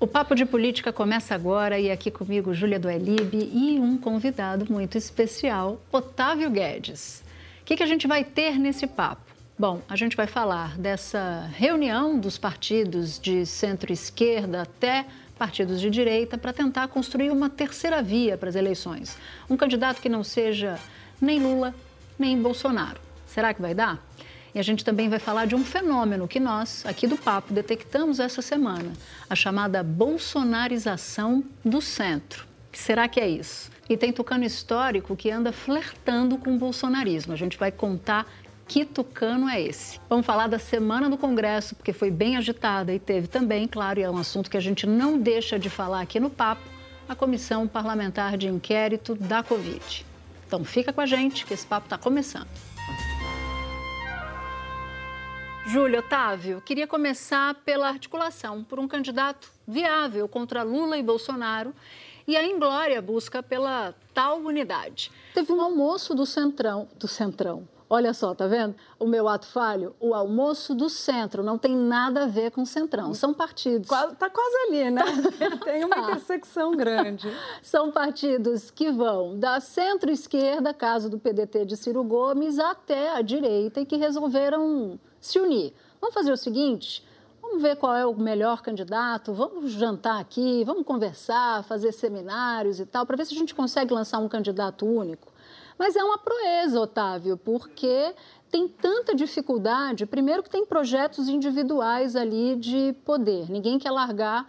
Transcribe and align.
O 0.00 0.06
Papo 0.06 0.36
de 0.36 0.46
Política 0.46 0.92
começa 0.92 1.34
agora 1.34 1.76
e 1.76 1.90
aqui 1.90 2.08
comigo 2.08 2.54
Júlia 2.54 2.78
Duelib 2.78 3.34
e 3.34 3.80
um 3.80 3.98
convidado 3.98 4.64
muito 4.72 4.96
especial, 4.96 5.82
Otávio 5.90 6.48
Guedes. 6.48 7.24
O 7.60 7.64
que, 7.64 7.76
que 7.76 7.82
a 7.82 7.86
gente 7.86 8.06
vai 8.06 8.22
ter 8.22 8.60
nesse 8.60 8.86
papo? 8.86 9.22
Bom, 9.58 9.82
a 9.88 9.96
gente 9.96 10.16
vai 10.16 10.28
falar 10.28 10.78
dessa 10.78 11.50
reunião 11.52 12.16
dos 12.16 12.38
partidos 12.38 13.18
de 13.18 13.44
centro-esquerda 13.44 14.62
até 14.62 15.04
partidos 15.36 15.80
de 15.80 15.90
direita 15.90 16.38
para 16.38 16.52
tentar 16.52 16.86
construir 16.86 17.32
uma 17.32 17.50
terceira 17.50 18.00
via 18.00 18.38
para 18.38 18.50
as 18.50 18.54
eleições. 18.54 19.18
Um 19.50 19.56
candidato 19.56 20.00
que 20.00 20.08
não 20.08 20.22
seja 20.22 20.78
nem 21.20 21.40
Lula 21.40 21.74
nem 22.16 22.40
Bolsonaro. 22.40 23.00
Será 23.26 23.52
que 23.52 23.60
vai 23.60 23.74
dar? 23.74 24.00
E 24.58 24.60
a 24.60 24.64
gente 24.64 24.84
também 24.84 25.08
vai 25.08 25.20
falar 25.20 25.44
de 25.44 25.54
um 25.54 25.64
fenômeno 25.64 26.26
que 26.26 26.40
nós, 26.40 26.84
aqui 26.84 27.06
do 27.06 27.16
Papo, 27.16 27.54
detectamos 27.54 28.18
essa 28.18 28.42
semana: 28.42 28.92
a 29.30 29.36
chamada 29.36 29.84
bolsonarização 29.84 31.44
do 31.64 31.80
centro. 31.80 32.44
Que 32.72 32.76
será 32.76 33.06
que 33.06 33.20
é 33.20 33.28
isso? 33.28 33.70
E 33.88 33.96
tem 33.96 34.12
tucano 34.12 34.42
histórico 34.42 35.14
que 35.14 35.30
anda 35.30 35.52
flertando 35.52 36.36
com 36.36 36.56
o 36.56 36.58
bolsonarismo. 36.58 37.32
A 37.32 37.36
gente 37.36 37.56
vai 37.56 37.70
contar 37.70 38.26
que 38.66 38.84
tucano 38.84 39.48
é 39.48 39.62
esse? 39.62 40.00
Vamos 40.10 40.26
falar 40.26 40.48
da 40.48 40.58
semana 40.58 41.08
do 41.08 41.16
Congresso, 41.16 41.76
porque 41.76 41.92
foi 41.92 42.10
bem 42.10 42.36
agitada 42.36 42.92
e 42.92 42.98
teve 42.98 43.28
também, 43.28 43.68
claro, 43.68 44.00
e 44.00 44.02
é 44.02 44.10
um 44.10 44.18
assunto 44.18 44.50
que 44.50 44.56
a 44.56 44.60
gente 44.60 44.88
não 44.88 45.20
deixa 45.20 45.56
de 45.56 45.70
falar 45.70 46.00
aqui 46.00 46.18
no 46.18 46.30
Papo, 46.30 46.68
a 47.08 47.14
Comissão 47.14 47.68
Parlamentar 47.68 48.36
de 48.36 48.48
Inquérito 48.48 49.14
da 49.14 49.40
Covid. 49.40 50.04
Então 50.48 50.64
fica 50.64 50.92
com 50.92 51.00
a 51.00 51.06
gente 51.06 51.46
que 51.46 51.54
esse 51.54 51.64
papo 51.64 51.86
está 51.86 51.96
começando. 51.96 52.48
Júlio 55.68 55.98
Otávio, 55.98 56.62
queria 56.62 56.86
começar 56.86 57.54
pela 57.56 57.88
articulação 57.88 58.64
por 58.64 58.78
um 58.78 58.88
candidato 58.88 59.52
viável 59.66 60.26
contra 60.26 60.62
Lula 60.62 60.96
e 60.96 61.02
Bolsonaro 61.02 61.74
e 62.26 62.38
a 62.38 62.42
Inglória 62.42 63.02
busca 63.02 63.42
pela 63.42 63.94
tal 64.14 64.38
unidade. 64.38 65.12
Teve 65.34 65.52
um 65.52 65.60
almoço 65.60 66.14
do 66.14 66.24
Centrão, 66.24 66.88
do 66.98 67.06
Centrão, 67.06 67.68
Olha 67.90 68.12
só, 68.12 68.34
tá 68.34 68.46
vendo? 68.46 68.74
O 68.98 69.06
meu 69.06 69.26
ato 69.26 69.46
falho, 69.46 69.96
o 69.98 70.12
almoço 70.12 70.74
do 70.74 70.90
centro, 70.90 71.42
não 71.42 71.56
tem 71.56 71.74
nada 71.74 72.24
a 72.24 72.26
ver 72.26 72.50
com 72.50 72.60
o 72.60 72.66
centrão. 72.66 73.14
São 73.14 73.32
partidos. 73.32 73.88
Tá 73.88 74.28
quase 74.28 74.56
ali, 74.66 74.90
né? 74.90 75.02
tem 75.64 75.86
uma 75.86 75.96
intersecção 75.96 76.72
grande. 76.72 77.26
São 77.62 77.90
partidos 77.90 78.70
que 78.70 78.90
vão 78.90 79.38
da 79.38 79.58
centro-esquerda, 79.58 80.74
caso 80.74 81.08
do 81.08 81.18
PDT 81.18 81.64
de 81.64 81.78
Ciro 81.78 82.04
Gomes, 82.04 82.58
até 82.58 83.16
a 83.16 83.22
direita 83.22 83.80
e 83.80 83.86
que 83.86 83.96
resolveram 83.96 85.00
se 85.20 85.38
unir. 85.38 85.72
Vamos 86.00 86.14
fazer 86.14 86.32
o 86.32 86.36
seguinte: 86.36 87.04
vamos 87.40 87.62
ver 87.62 87.76
qual 87.76 87.94
é 87.96 88.06
o 88.06 88.14
melhor 88.14 88.62
candidato, 88.62 89.32
vamos 89.32 89.72
jantar 89.72 90.20
aqui, 90.20 90.62
vamos 90.64 90.84
conversar, 90.84 91.64
fazer 91.64 91.92
seminários 91.92 92.80
e 92.80 92.86
tal, 92.86 93.06
para 93.06 93.16
ver 93.16 93.26
se 93.26 93.34
a 93.34 93.38
gente 93.38 93.54
consegue 93.54 93.92
lançar 93.92 94.18
um 94.18 94.28
candidato 94.28 94.86
único. 94.86 95.32
Mas 95.78 95.94
é 95.94 96.02
uma 96.02 96.18
proeza, 96.18 96.80
Otávio, 96.80 97.36
porque 97.36 98.14
tem 98.50 98.66
tanta 98.66 99.14
dificuldade. 99.14 100.06
Primeiro, 100.06 100.42
que 100.42 100.50
tem 100.50 100.66
projetos 100.66 101.28
individuais 101.28 102.16
ali 102.16 102.56
de 102.56 102.94
poder, 103.04 103.50
ninguém 103.50 103.78
quer 103.78 103.92
largar 103.92 104.48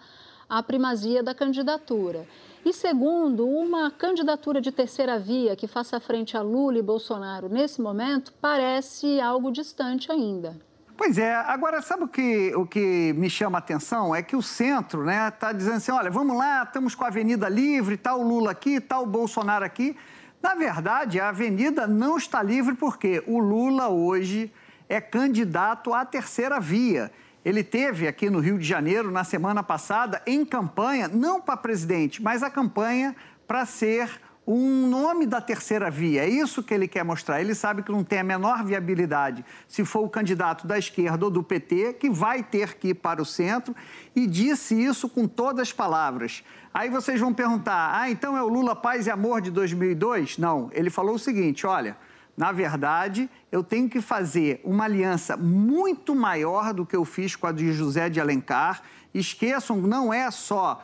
a 0.49 0.63
primazia 0.63 1.21
da 1.21 1.35
candidatura. 1.35 2.27
E 2.65 2.73
segundo, 2.73 3.47
uma 3.47 3.89
candidatura 3.91 4.59
de 4.59 4.71
terceira 4.71 5.17
via 5.17 5.55
que 5.55 5.67
faça 5.67 5.99
frente 5.99 6.35
a 6.35 6.41
Lula 6.41 6.79
e 6.79 6.81
Bolsonaro 6.81 7.47
nesse 7.47 7.79
momento 7.79 8.33
parece 8.41 9.21
algo 9.21 9.51
distante 9.51 10.11
ainda. 10.11 10.59
Pois 10.99 11.17
é, 11.17 11.33
agora 11.33 11.81
sabe 11.81 12.03
o 12.03 12.09
que, 12.09 12.53
o 12.53 12.65
que 12.65 13.13
me 13.13 13.29
chama 13.29 13.57
a 13.57 13.59
atenção? 13.59 14.13
É 14.13 14.21
que 14.21 14.35
o 14.35 14.41
centro 14.41 14.99
está 14.99 15.23
né, 15.23 15.31
tá 15.31 15.53
dizendo 15.53 15.77
assim: 15.77 15.93
olha, 15.93 16.11
vamos 16.11 16.37
lá, 16.37 16.63
estamos 16.63 16.93
com 16.93 17.05
a 17.05 17.07
Avenida 17.07 17.47
Livre, 17.47 17.95
está 17.95 18.13
o 18.13 18.21
Lula 18.21 18.51
aqui, 18.51 18.73
está 18.73 18.99
o 18.99 19.05
Bolsonaro 19.05 19.63
aqui. 19.63 19.95
Na 20.43 20.55
verdade, 20.55 21.17
a 21.17 21.29
avenida 21.29 21.87
não 21.87 22.17
está 22.17 22.43
livre 22.43 22.75
porque 22.75 23.23
o 23.25 23.39
Lula 23.39 23.87
hoje 23.87 24.51
é 24.89 24.99
candidato 24.99 25.93
à 25.93 26.03
terceira 26.03 26.59
via. 26.59 27.09
Ele 27.45 27.63
teve 27.63 28.05
aqui 28.05 28.29
no 28.29 28.41
Rio 28.41 28.59
de 28.59 28.67
Janeiro 28.67 29.09
na 29.09 29.23
semana 29.23 29.63
passada 29.63 30.21
em 30.27 30.43
campanha, 30.43 31.07
não 31.07 31.39
para 31.39 31.55
presidente, 31.55 32.21
mas 32.21 32.43
a 32.43 32.49
campanha 32.49 33.15
para 33.47 33.65
ser 33.65 34.19
um 34.51 34.87
nome 34.87 35.27
da 35.27 35.39
terceira 35.39 35.91
via. 35.91 36.23
É 36.23 36.27
isso 36.27 36.63
que 36.63 36.73
ele 36.73 36.87
quer 36.87 37.03
mostrar. 37.03 37.39
Ele 37.39 37.53
sabe 37.53 37.83
que 37.83 37.91
não 37.91 38.03
tem 38.03 38.19
a 38.19 38.23
menor 38.23 38.63
viabilidade 38.63 39.45
se 39.67 39.85
for 39.85 39.99
o 39.99 40.09
candidato 40.09 40.65
da 40.65 40.75
esquerda 40.75 41.25
ou 41.25 41.31
do 41.31 41.43
PT, 41.43 41.93
que 41.93 42.09
vai 42.09 42.41
ter 42.41 42.75
que 42.75 42.89
ir 42.89 42.93
para 42.95 43.21
o 43.21 43.25
centro, 43.25 43.75
e 44.15 44.25
disse 44.25 44.73
isso 44.73 45.07
com 45.07 45.27
todas 45.27 45.67
as 45.67 45.73
palavras. 45.73 46.43
Aí 46.73 46.89
vocês 46.89 47.19
vão 47.19 47.31
perguntar: 47.31 47.91
ah, 47.93 48.09
então 48.09 48.35
é 48.35 48.41
o 48.41 48.47
Lula 48.47 48.75
Paz 48.75 49.05
e 49.05 49.11
Amor 49.11 49.39
de 49.39 49.51
2002? 49.51 50.39
Não, 50.39 50.71
ele 50.73 50.89
falou 50.89 51.13
o 51.13 51.19
seguinte: 51.19 51.67
olha, 51.67 51.95
na 52.35 52.51
verdade, 52.51 53.29
eu 53.51 53.63
tenho 53.63 53.87
que 53.87 54.01
fazer 54.01 54.61
uma 54.63 54.85
aliança 54.85 55.37
muito 55.37 56.15
maior 56.15 56.73
do 56.73 56.87
que 56.87 56.95
eu 56.95 57.05
fiz 57.05 57.35
com 57.35 57.45
a 57.45 57.51
de 57.51 57.71
José 57.71 58.09
de 58.09 58.19
Alencar. 58.19 58.81
Esqueçam, 59.13 59.77
não 59.77 60.11
é 60.11 60.31
só 60.31 60.83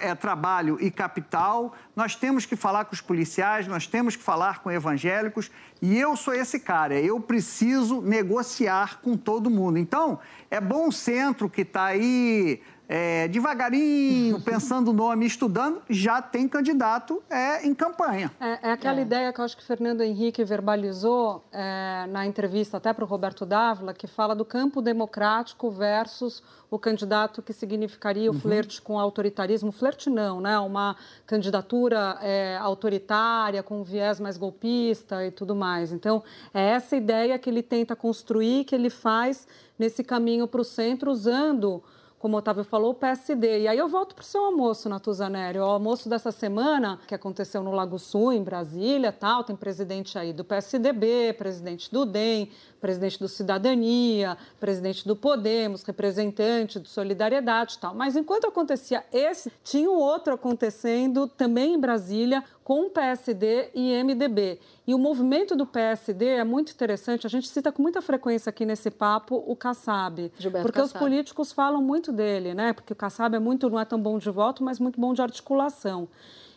é, 0.00 0.14
trabalho 0.14 0.78
e 0.80 0.90
capital, 0.90 1.74
nós 1.96 2.14
temos 2.14 2.46
que 2.46 2.56
falar 2.56 2.84
com 2.84 2.94
os 2.94 3.00
policiais, 3.00 3.66
nós 3.66 3.86
temos 3.86 4.16
que 4.16 4.22
falar 4.22 4.60
com 4.60 4.70
evangélicos, 4.70 5.50
e 5.82 5.98
eu 5.98 6.16
sou 6.16 6.32
esse 6.32 6.60
cara, 6.60 6.98
eu 6.98 7.20
preciso 7.20 8.00
negociar 8.00 9.00
com 9.00 9.16
todo 9.16 9.50
mundo. 9.50 9.78
Então, 9.78 10.18
é 10.50 10.60
bom 10.60 10.90
centro 10.90 11.50
que 11.50 11.62
está 11.62 11.86
aí 11.86 12.62
é, 12.88 13.28
devagarinho, 13.28 14.40
pensando 14.40 14.90
o 14.90 14.92
nome, 14.92 15.26
estudando, 15.26 15.82
já 15.88 16.20
tem 16.20 16.46
candidato 16.46 17.22
é, 17.30 17.66
em 17.66 17.74
campanha. 17.74 18.30
É, 18.40 18.68
é 18.68 18.72
aquela 18.72 18.98
é. 18.98 19.02
ideia 19.02 19.32
que 19.32 19.40
eu 19.40 19.44
acho 19.44 19.56
que 19.56 19.64
Fernando 19.64 20.02
Henrique 20.02 20.44
verbalizou 20.44 21.44
é, 21.50 22.06
na 22.08 22.26
entrevista 22.26 22.76
até 22.76 22.92
para 22.92 23.04
o 23.04 23.06
Roberto 23.06 23.46
Dávila, 23.46 23.94
que 23.94 24.06
fala 24.06 24.34
do 24.34 24.44
campo 24.44 24.82
democrático 24.82 25.70
versus 25.70 26.42
o 26.70 26.78
candidato 26.78 27.40
que 27.40 27.52
significaria 27.52 28.30
o 28.30 28.34
uhum. 28.34 28.40
flerte 28.40 28.82
com 28.82 28.94
o 28.94 28.98
autoritarismo. 28.98 29.70
Flerte 29.70 30.10
não, 30.10 30.40
né? 30.40 30.58
Uma 30.58 30.96
candidatura 31.26 32.18
é, 32.20 32.58
autoritária, 32.60 33.62
com 33.62 33.80
um 33.80 33.82
viés 33.84 34.18
mais 34.18 34.36
golpista 34.36 35.24
e 35.24 35.30
tudo 35.30 35.54
mais. 35.54 35.92
Então, 35.92 36.22
é 36.52 36.70
essa 36.70 36.96
ideia 36.96 37.38
que 37.38 37.48
ele 37.48 37.62
tenta 37.62 37.94
construir, 37.94 38.64
que 38.64 38.74
ele 38.74 38.90
faz 38.90 39.46
nesse 39.78 40.02
caminho 40.02 40.46
para 40.48 40.60
o 40.60 40.64
centro, 40.64 41.10
usando 41.10 41.82
como 42.24 42.36
o 42.36 42.38
Otávio 42.38 42.64
falou, 42.64 42.92
o 42.92 42.94
PSD. 42.94 43.60
E 43.60 43.68
aí 43.68 43.76
eu 43.76 43.86
volto 43.86 44.14
para 44.14 44.22
o 44.22 44.24
seu 44.24 44.46
almoço, 44.46 44.88
Natuzaneri. 44.88 45.58
O 45.58 45.62
almoço 45.62 46.08
dessa 46.08 46.32
semana, 46.32 46.98
que 47.06 47.14
aconteceu 47.14 47.62
no 47.62 47.70
Lago 47.70 47.98
Sul, 47.98 48.32
em 48.32 48.42
Brasília, 48.42 49.12
tal, 49.12 49.44
tem 49.44 49.54
presidente 49.54 50.18
aí 50.18 50.32
do 50.32 50.42
PSDB, 50.42 51.34
presidente 51.36 51.92
do 51.92 52.06
DEM, 52.06 52.48
presidente 52.84 53.18
do 53.18 53.28
Cidadania, 53.28 54.36
presidente 54.60 55.08
do 55.08 55.16
Podemos, 55.16 55.82
representante 55.84 56.78
do 56.78 56.86
Solidariedade 56.86 57.76
e 57.76 57.78
tal. 57.78 57.94
Mas 57.94 58.14
enquanto 58.14 58.46
acontecia 58.46 59.02
esse, 59.10 59.50
tinha 59.62 59.90
um 59.90 59.96
outro 59.96 60.34
acontecendo 60.34 61.26
também 61.26 61.72
em 61.72 61.80
Brasília 61.80 62.44
com 62.62 62.82
o 62.82 62.90
PSD 62.90 63.70
e 63.74 64.04
MDB. 64.04 64.60
E 64.86 64.94
o 64.94 64.98
movimento 64.98 65.56
do 65.56 65.64
PSD 65.64 66.26
é 66.26 66.44
muito 66.44 66.72
interessante, 66.72 67.26
a 67.26 67.30
gente 67.30 67.48
cita 67.48 67.72
com 67.72 67.80
muita 67.80 68.02
frequência 68.02 68.50
aqui 68.50 68.66
nesse 68.66 68.90
papo 68.90 69.42
o 69.46 69.56
Kassab, 69.56 70.30
Gilberto 70.38 70.66
porque 70.66 70.78
Kassab. 70.78 70.94
os 70.94 71.00
políticos 71.00 71.52
falam 71.52 71.80
muito 71.80 72.12
dele, 72.12 72.52
né? 72.52 72.74
Porque 72.74 72.92
o 72.92 72.96
Kassab 72.96 73.34
é 73.34 73.38
muito, 73.38 73.70
não 73.70 73.80
é 73.80 73.86
tão 73.86 73.98
bom 73.98 74.18
de 74.18 74.28
voto, 74.28 74.62
mas 74.62 74.78
muito 74.78 75.00
bom 75.00 75.14
de 75.14 75.22
articulação. 75.22 76.06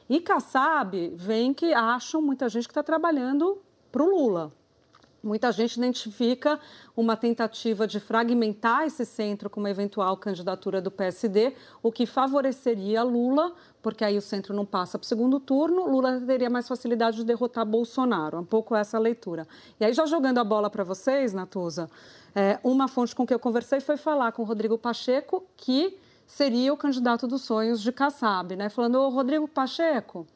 E 0.09 0.19
Kassab 0.19 1.13
vem 1.15 1.53
que 1.53 1.73
acham 1.73 2.21
muita 2.21 2.49
gente 2.49 2.67
que 2.67 2.71
está 2.71 2.83
trabalhando 2.83 3.61
para 3.89 4.03
o 4.03 4.09
Lula, 4.09 4.51
Muita 5.23 5.51
gente 5.51 5.77
identifica 5.77 6.59
uma 6.95 7.17
tentativa 7.17 7.87
de 7.87 7.99
fragmentar 7.99 8.83
esse 8.85 9.05
centro 9.05 9.49
com 9.49 9.59
uma 9.59 9.69
eventual 9.69 10.15
candidatura 10.17 10.79
do 10.79 10.91
PSD, 10.91 11.53
o 11.81 11.91
que 11.91 12.05
favoreceria 12.05 13.03
Lula, 13.03 13.53
porque 13.81 14.05
aí 14.05 14.17
o 14.17 14.21
centro 14.21 14.53
não 14.53 14.65
passa 14.65 14.97
para 14.97 15.05
o 15.05 15.07
segundo 15.07 15.39
turno, 15.39 15.89
Lula 15.89 16.21
teria 16.21 16.49
mais 16.49 16.67
facilidade 16.67 17.17
de 17.17 17.23
derrotar 17.23 17.65
Bolsonaro. 17.65 18.37
É 18.37 18.39
um 18.39 18.45
pouco 18.45 18.75
essa 18.75 18.99
leitura. 18.99 19.47
E 19.79 19.85
aí, 19.85 19.93
já 19.93 20.05
jogando 20.05 20.37
a 20.37 20.43
bola 20.43 20.69
para 20.69 20.83
vocês, 20.83 21.33
Natuza, 21.33 21.89
é, 22.35 22.59
uma 22.63 22.87
fonte 22.87 23.15
com 23.15 23.25
que 23.25 23.33
eu 23.33 23.39
conversei 23.39 23.79
foi 23.79 23.97
falar 23.97 24.31
com 24.31 24.43
o 24.43 24.45
Rodrigo 24.45 24.77
Pacheco, 24.77 25.43
que 25.57 25.97
seria 26.27 26.73
o 26.73 26.77
candidato 26.77 27.25
dos 27.25 27.41
sonhos 27.41 27.81
de 27.81 27.91
Kassab, 27.91 28.55
né? 28.55 28.69
Falando, 28.69 28.95
ô 28.95 29.09
Rodrigo 29.09 29.47
Pacheco, 29.47 30.27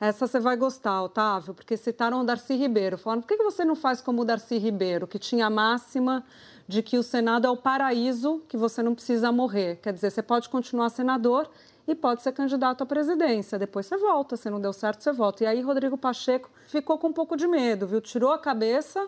essa 0.00 0.26
você 0.26 0.40
vai 0.40 0.56
gostar, 0.56 1.02
Otávio, 1.02 1.52
porque 1.52 1.76
citaram 1.76 2.22
o 2.22 2.24
Darcy 2.24 2.54
Ribeiro. 2.54 2.96
Falaram, 2.96 3.20
por 3.20 3.28
que 3.28 3.36
você 3.36 3.64
não 3.64 3.76
faz 3.76 4.00
como 4.00 4.22
o 4.22 4.24
Darcy 4.24 4.56
Ribeiro, 4.56 5.06
que 5.06 5.18
tinha 5.18 5.46
a 5.46 5.50
máxima 5.50 6.24
de 6.66 6.82
que 6.82 6.96
o 6.96 7.02
Senado 7.02 7.46
é 7.46 7.50
o 7.50 7.56
paraíso, 7.56 8.42
que 8.48 8.56
você 8.56 8.82
não 8.82 8.94
precisa 8.94 9.30
morrer. 9.30 9.78
Quer 9.82 9.92
dizer, 9.92 10.10
você 10.10 10.22
pode 10.22 10.48
continuar 10.48 10.88
senador 10.88 11.50
e 11.86 11.94
pode 11.94 12.22
ser 12.22 12.32
candidato 12.32 12.82
à 12.82 12.86
presidência. 12.86 13.58
Depois 13.58 13.86
você 13.86 13.96
volta, 13.96 14.36
se 14.36 14.48
não 14.48 14.60
deu 14.60 14.72
certo, 14.72 15.02
você 15.02 15.12
volta. 15.12 15.44
E 15.44 15.46
aí 15.46 15.60
Rodrigo 15.60 15.98
Pacheco 15.98 16.48
ficou 16.66 16.96
com 16.96 17.08
um 17.08 17.12
pouco 17.12 17.36
de 17.36 17.46
medo, 17.46 17.86
viu? 17.86 18.00
Tirou 18.00 18.32
a 18.32 18.38
cabeça 18.38 19.06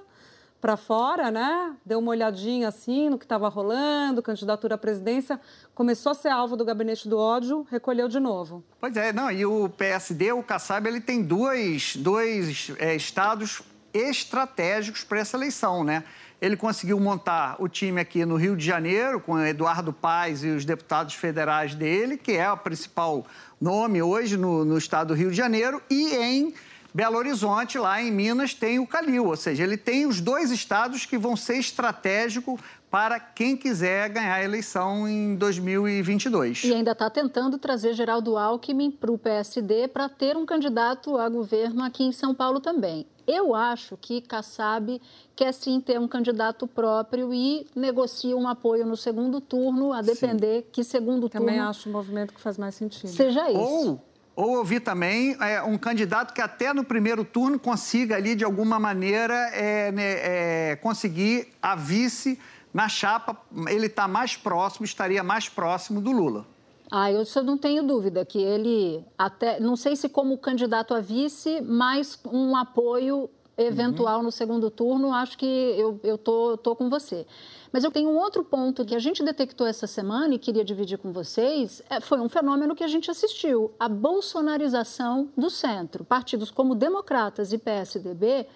para 0.62 0.76
fora, 0.76 1.29
né? 1.29 1.75
Deu 1.85 1.99
uma 1.99 2.12
olhadinha 2.12 2.69
assim 2.69 3.11
no 3.11 3.19
que 3.19 3.25
estava 3.25 3.49
rolando, 3.49 4.23
candidatura 4.23 4.76
à 4.76 4.79
presidência, 4.79 5.41
começou 5.75 6.12
a 6.12 6.14
ser 6.14 6.29
alvo 6.29 6.56
do 6.56 6.64
gabinete 6.64 7.09
do 7.09 7.19
ódio, 7.19 7.67
recolheu 7.69 8.06
de 8.06 8.20
novo. 8.20 8.62
Pois 8.81 8.97
é, 8.97 9.12
não, 9.12 9.29
e 9.29 9.44
o 9.44 9.69
PSD, 9.69 10.31
o 10.31 10.41
Kassab, 10.41 10.87
ele 10.87 11.00
tem 11.00 11.20
dois, 11.20 11.97
dois 11.97 12.70
é, 12.79 12.94
estados 12.94 13.61
estratégicos 13.93 15.03
para 15.03 15.19
essa 15.19 15.37
eleição, 15.37 15.82
né? 15.82 16.05
Ele 16.41 16.56
conseguiu 16.56 16.99
montar 17.00 17.56
o 17.59 17.69
time 17.69 18.00
aqui 18.00 18.25
no 18.25 18.37
Rio 18.37 18.56
de 18.56 18.64
Janeiro, 18.64 19.20
com 19.20 19.38
Eduardo 19.41 19.93
Paes 19.93 20.44
e 20.44 20.49
os 20.49 20.64
deputados 20.64 21.14
federais 21.14 21.75
dele, 21.75 22.17
que 22.17 22.32
é 22.32 22.50
o 22.50 22.56
principal 22.56 23.26
nome 23.61 24.00
hoje 24.00 24.37
no, 24.37 24.64
no 24.64 24.79
estado 24.79 25.09
do 25.09 25.14
Rio 25.14 25.31
de 25.31 25.37
Janeiro, 25.37 25.82
e 25.91 26.14
em 26.14 26.55
Belo 26.94 27.17
Horizonte, 27.17 27.79
lá 27.79 28.03
em 28.03 28.11
Minas, 28.11 28.53
tem 28.53 28.79
o 28.79 28.87
Calil, 28.87 29.27
ou 29.27 29.37
seja, 29.37 29.62
ele 29.62 29.79
tem 29.79 30.06
os 30.06 30.21
dois 30.21 30.50
estados 30.50 31.06
que 31.06 31.17
vão 31.17 31.37
ser 31.37 31.56
estratégicos 31.56 32.61
para 32.91 33.19
quem 33.19 33.56
quiser 33.56 34.11
ganhar 34.11 34.35
a 34.35 34.44
eleição 34.44 35.09
em 35.09 35.35
2022. 35.35 36.65
E 36.65 36.75
ainda 36.75 36.93
está 36.93 37.09
tentando 37.09 37.56
trazer 37.56 37.94
Geraldo 37.94 38.37
Alckmin 38.37 38.91
para 38.91 39.11
o 39.11 39.17
PSD 39.17 39.89
para 39.89 40.11
ter 40.11 40.37
um 40.37 40.44
candidato 40.44 41.17
a 41.17 41.27
governo 41.31 41.83
aqui 41.83 42.05
em 42.05 42.12
São 42.12 42.35
Paulo 42.35 42.61
também. 42.61 43.06
Eu 43.27 43.55
acho 43.55 43.97
que 43.97 44.21
Kassab 44.21 45.00
quer 45.35 45.55
sim 45.55 45.81
ter 45.81 45.99
um 45.99 46.06
candidato 46.06 46.67
próprio 46.67 47.33
e 47.33 47.67
negocia 47.75 48.37
um 48.37 48.47
apoio 48.47 48.85
no 48.85 48.97
segundo 48.97 49.41
turno, 49.41 49.93
a 49.93 50.03
depender 50.03 50.62
sim. 50.62 50.67
que 50.71 50.85
segundo 50.85 51.31
Também 51.31 51.31
turno. 51.31 51.47
Também 51.47 51.61
acho 51.61 51.88
um 51.88 51.93
movimento 51.93 52.35
que 52.35 52.41
faz 52.41 52.59
mais 52.59 52.75
sentido. 52.75 53.09
Seja 53.09 53.49
isso. 53.50 53.59
Ou, 53.59 54.00
ou 54.34 54.56
eu 54.56 54.64
vi 54.64 54.81
também 54.81 55.37
é, 55.40 55.62
um 55.62 55.76
candidato 55.76 56.32
que 56.32 56.40
até 56.40 56.73
no 56.73 56.84
primeiro 56.84 57.25
turno 57.25 57.58
consiga 57.58 58.17
ali, 58.17 58.34
de 58.34 58.44
alguma 58.44 58.79
maneira, 58.79 59.34
é, 59.52 59.93
né, 59.93 60.02
é, 60.73 60.76
conseguir 60.76 61.49
a 61.61 61.75
vice 61.75 62.38
na 62.73 62.88
chapa. 62.88 63.37
Ele 63.69 63.87
está 63.87 64.08
mais 64.08 64.37
próximo, 64.37 64.84
estaria 64.84 65.23
mais 65.23 65.49
próximo 65.49 66.00
do 66.00 66.11
Lula. 66.11 66.46
Ah, 66.90 67.11
eu 67.11 67.25
só 67.25 67.43
não 67.43 67.56
tenho 67.56 67.82
dúvida 67.82 68.25
que 68.25 68.38
ele 68.38 69.02
até, 69.17 69.58
não 69.58 69.76
sei 69.76 69.96
se 69.96 70.08
como 70.08 70.37
candidato 70.37 70.94
a 70.94 71.00
vice, 71.00 71.62
mas 71.62 72.19
um 72.31 72.55
apoio 72.55 73.31
eventual 73.56 74.19
uhum. 74.19 74.25
no 74.25 74.32
segundo 74.32 74.70
turno, 74.70 75.12
acho 75.12 75.37
que 75.37 75.46
eu, 75.46 76.00
eu 76.02 76.19
tô, 76.19 76.56
tô 76.56 76.75
com 76.76 76.88
você. 76.88 77.26
Mas 77.73 77.85
eu 77.85 77.91
tenho 77.91 78.11
um 78.11 78.19
outro 78.19 78.45
ponto 78.45 78.85
que 78.85 78.95
a 78.95 78.99
gente 78.99 79.25
detectou 79.25 79.67
essa 79.67 79.87
semana 79.87 80.35
e 80.35 80.39
queria 80.39 80.65
dividir 80.65 80.99
com 80.99 81.11
vocês, 81.11 81.83
é, 81.89 82.01
foi 82.01 82.21
um 82.21 82.29
fenômeno 82.29 82.75
que 82.75 82.85
a 82.85 82.89
gente 82.89 83.11
assistiu, 83.11 83.73
a 83.81 83.89
bolsonarização 83.89 85.31
do 85.37 85.49
centro. 85.49 86.05
Partidos 86.05 86.51
como 86.51 86.75
Democratas 86.75 87.53
e 87.53 87.59
PSDB 87.59 88.47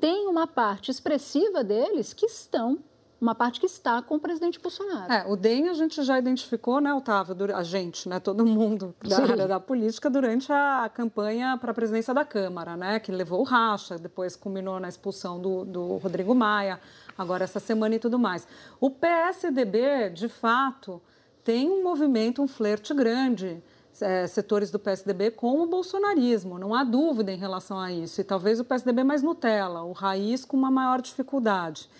têm 0.00 0.26
uma 0.26 0.46
parte 0.46 0.90
expressiva 0.90 1.62
deles 1.62 2.14
que 2.14 2.26
estão 2.26 2.78
uma 3.22 3.36
parte 3.36 3.60
que 3.60 3.66
está 3.66 4.02
com 4.02 4.16
o 4.16 4.18
presidente 4.18 4.58
Bolsonaro. 4.58 5.12
É, 5.12 5.24
o 5.28 5.36
DEM 5.36 5.68
a 5.68 5.74
gente 5.74 6.02
já 6.02 6.18
identificou, 6.18 6.80
né, 6.80 6.92
Otávio? 6.92 7.54
A 7.54 7.62
gente, 7.62 8.08
né, 8.08 8.18
todo 8.18 8.44
mundo 8.44 8.92
da 9.00 9.14
Sim. 9.14 9.22
área 9.22 9.46
da 9.46 9.60
política 9.60 10.10
durante 10.10 10.52
a 10.52 10.90
campanha 10.92 11.56
para 11.56 11.70
a 11.70 11.74
presidência 11.74 12.12
da 12.12 12.24
Câmara, 12.24 12.76
né, 12.76 12.98
que 12.98 13.12
levou 13.12 13.38
o 13.38 13.44
racha, 13.44 13.96
depois 13.96 14.34
culminou 14.34 14.80
na 14.80 14.88
expulsão 14.88 15.40
do, 15.40 15.64
do 15.64 15.96
Rodrigo 15.98 16.34
Maia, 16.34 16.80
agora 17.16 17.44
essa 17.44 17.60
semana 17.60 17.94
e 17.94 17.98
tudo 17.98 18.18
mais. 18.18 18.46
O 18.80 18.90
PSDB, 18.90 20.10
de 20.10 20.28
fato, 20.28 21.00
tem 21.44 21.70
um 21.70 21.82
movimento, 21.82 22.42
um 22.42 22.48
flerte 22.48 22.94
grande. 22.94 23.62
É, 24.00 24.26
setores 24.26 24.70
do 24.70 24.78
PSDB 24.78 25.32
com 25.32 25.60
o 25.60 25.66
bolsonarismo, 25.66 26.58
não 26.58 26.74
há 26.74 26.82
dúvida 26.82 27.30
em 27.30 27.36
relação 27.36 27.78
a 27.78 27.92
isso. 27.92 28.22
E 28.22 28.24
talvez 28.24 28.58
o 28.58 28.64
PSDB 28.64 29.04
mais 29.04 29.22
Nutella, 29.22 29.82
o 29.82 29.92
raiz 29.92 30.46
com 30.46 30.56
uma 30.56 30.70
maior 30.70 31.02
dificuldade. 31.02 31.90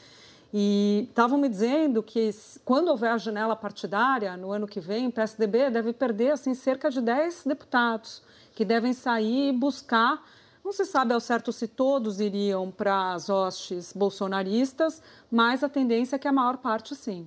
E 0.55 1.07
estavam 1.09 1.39
me 1.39 1.49
dizendo 1.49 2.03
que 2.03 2.31
quando 2.65 2.89
houver 2.89 3.11
a 3.11 3.17
janela 3.17 3.57
partidária 3.57 4.37
no 4.37 4.53
ano 4.53 4.67
que 4.67 4.81
vem, 4.81 5.07
o 5.07 5.13
PSDB 5.13 5.71
deve 5.71 5.95
perder 5.95 6.33
assim 6.33 6.55
cerca 6.55 6.91
de 6.91 7.01
10 7.01 7.45
deputados 7.47 8.23
que 8.55 8.65
devem 8.65 8.93
sair 8.93 9.49
e 9.49 9.53
buscar. 9.53 10.23
Não 10.65 10.73
se 10.73 10.85
sabe 10.85 11.13
ao 11.13 11.21
certo 11.21 11.53
se 11.53 11.67
todos 11.67 12.21
iriam 12.21 12.71
para 12.71 13.15
as 13.15 13.29
hostes 13.29 13.93
bolsonaristas, 13.93 15.03
mas 15.31 15.65
a 15.65 15.69
tendência 15.69 16.17
é 16.17 16.19
que 16.19 16.29
a 16.29 16.33
maior 16.33 16.59
parte 16.59 16.95
sim. 16.95 17.27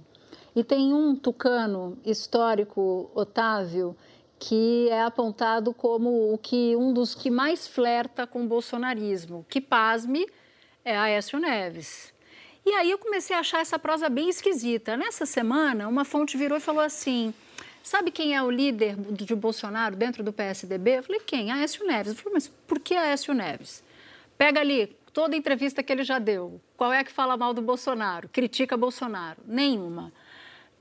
E 0.56 0.64
tem 0.64 0.94
um 0.94 1.14
tucano 1.16 1.98
histórico, 2.06 3.12
Otávio, 3.14 3.96
que 4.40 4.88
é 4.90 5.02
apontado 5.02 5.74
como 5.74 6.34
o 6.34 6.38
que 6.38 6.76
um 6.78 6.94
dos 6.94 7.14
que 7.14 7.30
mais 7.30 7.68
flerta 7.68 8.26
com 8.26 8.44
o 8.44 8.48
bolsonarismo. 8.48 9.46
Que 9.50 9.60
pasme 9.60 10.26
é 10.84 10.98
Aécio 10.98 11.40
Neves. 11.40 12.14
E 12.66 12.72
aí 12.72 12.90
eu 12.90 12.98
comecei 12.98 13.36
a 13.36 13.40
achar 13.40 13.60
essa 13.60 13.78
prosa 13.78 14.10
bem 14.10 14.30
esquisita. 14.30 14.96
Nessa 14.96 15.26
semana, 15.26 15.88
uma 15.88 16.06
fonte 16.06 16.38
virou 16.38 16.58
e 16.58 16.62
falou 16.62 16.82
assim: 16.82 17.34
sabe 17.86 18.10
quem 18.12 18.36
é 18.36 18.42
o 18.42 18.50
líder 18.50 18.96
de 18.96 19.36
Bolsonaro 19.36 19.96
dentro 19.96 20.24
do 20.24 20.34
PSDB? 20.34 20.98
Eu 20.98 21.04
falei, 21.04 21.22
quem? 21.22 21.52
Aécio 21.52 21.86
Neves. 21.86 22.14
Eu 22.14 22.16
falei, 22.16 22.34
mas 22.34 22.48
por 22.48 22.80
que 22.80 22.96
Aécio 22.96 23.34
Neves? 23.34 23.84
Pega 24.38 24.60
ali 24.60 24.96
toda 25.14 25.36
a 25.36 25.38
entrevista 25.38 25.84
que 25.84 25.94
ele 25.94 26.04
já 26.04 26.20
deu. 26.20 26.60
Qual 26.76 26.92
é 26.92 27.04
que 27.04 27.12
fala 27.12 27.38
mal 27.38 27.54
do 27.54 27.62
Bolsonaro? 27.62 28.28
Critica 28.28 28.76
Bolsonaro? 28.76 29.40
Nenhuma. 29.46 30.12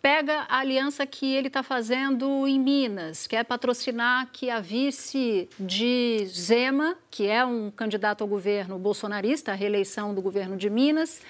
Pega 0.01 0.45
a 0.49 0.59
aliança 0.59 1.07
que 1.07 1.35
ele 1.35 1.49
está 1.49 1.63
fazendo 1.63 2.47
em 2.47 2.59
Minas, 2.59 3.27
que 3.27 3.37
é 3.37 3.45
patrocinar 3.45 4.29
que 4.33 4.51
a 4.51 4.61
vice 4.61 5.49
de 5.59 6.27
Zema, 6.27 6.97
que 7.11 7.27
é 7.27 7.45
um 7.45 7.71
candidato 7.71 8.23
ao 8.23 8.29
governo 8.29 8.79
bolsonarista, 8.79 9.53
a 9.53 9.55
reeleição 9.55 10.15
do 10.15 10.21
governo 10.21 10.57
de 10.57 10.69
Minas, 10.69 11.23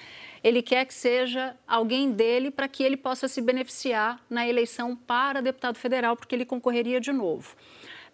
ele 0.45 0.61
quer 0.61 0.85
que 0.85 0.93
seja 0.93 1.57
alguém 1.67 2.11
dele 2.11 2.51
para 2.51 2.67
que 2.67 2.83
ele 2.83 2.95
possa 2.95 3.27
se 3.27 3.41
beneficiar 3.41 4.23
na 4.29 4.47
eleição 4.47 4.95
para 4.95 5.41
deputado 5.41 5.75
federal, 5.75 6.15
porque 6.15 6.35
ele 6.35 6.45
concorreria 6.45 7.01
de 7.01 7.11
novo. 7.11 7.55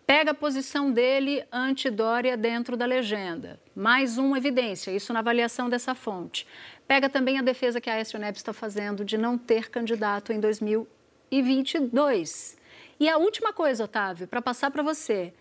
Pega 0.08 0.32
a 0.32 0.34
posição 0.34 0.94
dele 0.94 1.44
anti-Dória 1.52 2.38
dentro 2.38 2.78
da 2.78 2.86
legenda. 2.86 3.60
Mais 3.76 4.18
uma 4.18 4.38
evidência, 4.38 4.92
isso 4.92 5.12
na 5.12 5.20
avaliação 5.20 5.70
dessa 5.70 5.94
fonte. 5.94 6.48
Pega 6.88 7.10
também 7.10 7.38
a 7.38 7.42
defesa 7.42 7.82
que 7.82 7.90
a 7.90 7.96
Aécio 7.96 8.18
Neves 8.18 8.40
está 8.40 8.54
fazendo 8.54 9.04
de 9.04 9.18
não 9.18 9.38
ter 9.38 9.70
candidato 9.70 10.32
em 10.32 10.40
2022. 10.40 12.58
E 12.98 13.10
a 13.10 13.18
última 13.18 13.52
coisa, 13.52 13.84
Otávio, 13.84 14.26
para 14.26 14.42
passar 14.42 14.72
para 14.72 14.82
você. 14.82 15.34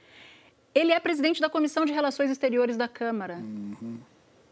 Ele 0.74 0.90
é 0.90 0.98
presidente 0.98 1.40
da 1.40 1.48
Comissão 1.48 1.84
de 1.84 1.92
Relações 1.92 2.32
Exteriores 2.32 2.76
da 2.76 2.88
Câmara. 2.88 3.34
Uhum 3.34 4.00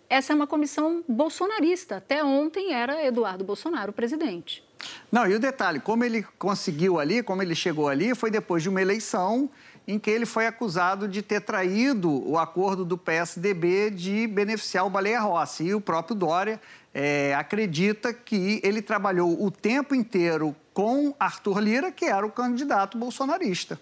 essa 0.08 0.32
é 0.32 0.36
uma 0.36 0.46
comissão 0.46 1.04
bolsonarista. 1.08 1.96
Até 1.96 2.24
ontem 2.24 2.72
era 2.72 3.04
Eduardo 3.04 3.44
Bolsonaro 3.44 3.90
o 3.90 3.94
presidente. 3.94 4.64
Não, 5.10 5.26
e 5.26 5.34
o 5.34 5.40
detalhe, 5.40 5.80
como 5.80 6.04
ele 6.04 6.24
conseguiu 6.38 6.98
ali, 6.98 7.22
como 7.22 7.42
ele 7.42 7.54
chegou 7.54 7.88
ali, 7.88 8.14
foi 8.14 8.30
depois 8.30 8.62
de 8.62 8.68
uma 8.68 8.80
eleição 8.80 9.50
em 9.86 9.98
que 9.98 10.10
ele 10.10 10.26
foi 10.26 10.46
acusado 10.46 11.08
de 11.08 11.22
ter 11.22 11.40
traído 11.40 12.10
o 12.28 12.38
acordo 12.38 12.84
do 12.84 12.98
PSDB 12.98 13.90
de 13.90 14.26
beneficiar 14.26 14.86
o 14.86 14.90
Baleia 14.90 15.20
Rossi. 15.20 15.64
E 15.64 15.74
o 15.74 15.80
próprio 15.80 16.14
Dória 16.14 16.60
é, 16.92 17.34
acredita 17.34 18.12
que 18.12 18.60
ele 18.62 18.82
trabalhou 18.82 19.42
o 19.42 19.50
tempo 19.50 19.94
inteiro 19.94 20.54
com 20.74 21.14
Arthur 21.18 21.58
Lira, 21.60 21.90
que 21.90 22.04
era 22.04 22.24
o 22.26 22.30
candidato 22.30 22.98
bolsonarista. 22.98 23.80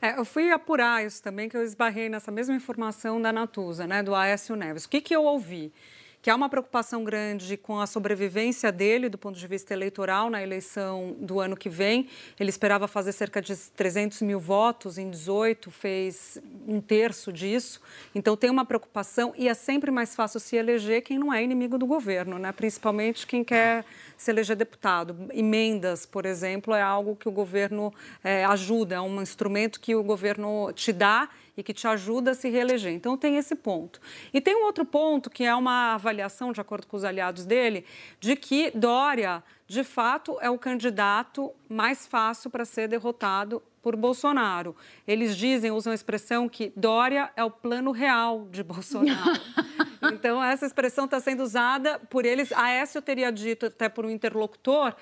É, 0.00 0.18
eu 0.18 0.24
fui 0.24 0.50
apurar 0.52 1.04
isso 1.04 1.22
também, 1.22 1.48
que 1.48 1.56
eu 1.56 1.62
esbarrei 1.62 2.08
nessa 2.08 2.30
mesma 2.30 2.54
informação 2.54 3.20
da 3.20 3.32
Natuza, 3.32 3.86
né, 3.86 4.02
do 4.02 4.14
Aécio 4.14 4.54
Neves. 4.54 4.84
O 4.84 4.88
que, 4.88 5.00
que 5.00 5.14
eu 5.14 5.24
ouvi? 5.24 5.72
Que 6.20 6.30
há 6.30 6.34
uma 6.34 6.48
preocupação 6.48 7.04
grande 7.04 7.56
com 7.56 7.78
a 7.78 7.86
sobrevivência 7.86 8.72
dele 8.72 9.08
do 9.08 9.16
ponto 9.16 9.38
de 9.38 9.46
vista 9.46 9.72
eleitoral 9.72 10.28
na 10.28 10.42
eleição 10.42 11.16
do 11.20 11.38
ano 11.38 11.56
que 11.56 11.68
vem. 11.68 12.08
Ele 12.38 12.50
esperava 12.50 12.88
fazer 12.88 13.12
cerca 13.12 13.40
de 13.40 13.56
300 13.56 14.22
mil 14.22 14.40
votos, 14.40 14.98
em 14.98 15.10
18 15.10 15.70
fez 15.70 16.38
um 16.66 16.80
terço 16.80 17.32
disso. 17.32 17.80
Então 18.14 18.36
tem 18.36 18.50
uma 18.50 18.64
preocupação 18.64 19.32
e 19.36 19.48
é 19.48 19.54
sempre 19.54 19.90
mais 19.90 20.14
fácil 20.16 20.40
se 20.40 20.56
eleger 20.56 21.02
quem 21.02 21.18
não 21.18 21.32
é 21.32 21.42
inimigo 21.42 21.78
do 21.78 21.86
governo, 21.86 22.38
né? 22.38 22.50
principalmente 22.50 23.26
quem 23.26 23.44
quer 23.44 23.84
se 24.16 24.30
eleger 24.30 24.56
deputado. 24.56 25.16
Emendas, 25.32 26.04
por 26.04 26.26
exemplo, 26.26 26.74
é 26.74 26.82
algo 26.82 27.14
que 27.14 27.28
o 27.28 27.32
governo 27.32 27.94
é, 28.24 28.44
ajuda, 28.44 28.96
é 28.96 29.00
um 29.00 29.22
instrumento 29.22 29.80
que 29.80 29.94
o 29.94 30.02
governo 30.02 30.72
te 30.72 30.92
dá 30.92 31.28
e 31.58 31.62
que 31.64 31.74
te 31.74 31.88
ajuda 31.88 32.30
a 32.30 32.34
se 32.34 32.48
reeleger. 32.48 32.92
Então 32.92 33.16
tem 33.16 33.36
esse 33.36 33.56
ponto. 33.56 34.00
E 34.32 34.40
tem 34.40 34.54
um 34.54 34.64
outro 34.64 34.84
ponto 34.84 35.28
que 35.28 35.42
é 35.42 35.52
uma 35.52 35.94
avaliação, 35.94 36.52
de 36.52 36.60
acordo 36.60 36.86
com 36.86 36.96
os 36.96 37.02
aliados 37.02 37.44
dele, 37.44 37.84
de 38.20 38.36
que 38.36 38.70
Dória, 38.70 39.42
de 39.66 39.82
fato, 39.82 40.38
é 40.40 40.48
o 40.48 40.56
candidato 40.56 41.52
mais 41.68 42.06
fácil 42.06 42.48
para 42.48 42.64
ser 42.64 42.86
derrotado 42.86 43.60
por 43.82 43.96
Bolsonaro. 43.96 44.76
Eles 45.04 45.36
dizem, 45.36 45.72
usam 45.72 45.90
a 45.90 45.94
expressão 45.94 46.48
que 46.48 46.72
Dória 46.76 47.28
é 47.34 47.42
o 47.42 47.50
plano 47.50 47.90
real 47.90 48.46
de 48.52 48.62
Bolsonaro. 48.62 49.40
então, 50.14 50.42
essa 50.42 50.64
expressão 50.64 51.06
está 51.06 51.18
sendo 51.18 51.42
usada 51.42 51.98
por 51.98 52.24
eles. 52.24 52.52
A 52.52 52.66
Aécio 52.66 53.02
teria 53.02 53.32
dito, 53.32 53.66
até 53.66 53.88
por 53.88 54.06
um 54.06 54.10
interlocutor, 54.10 54.94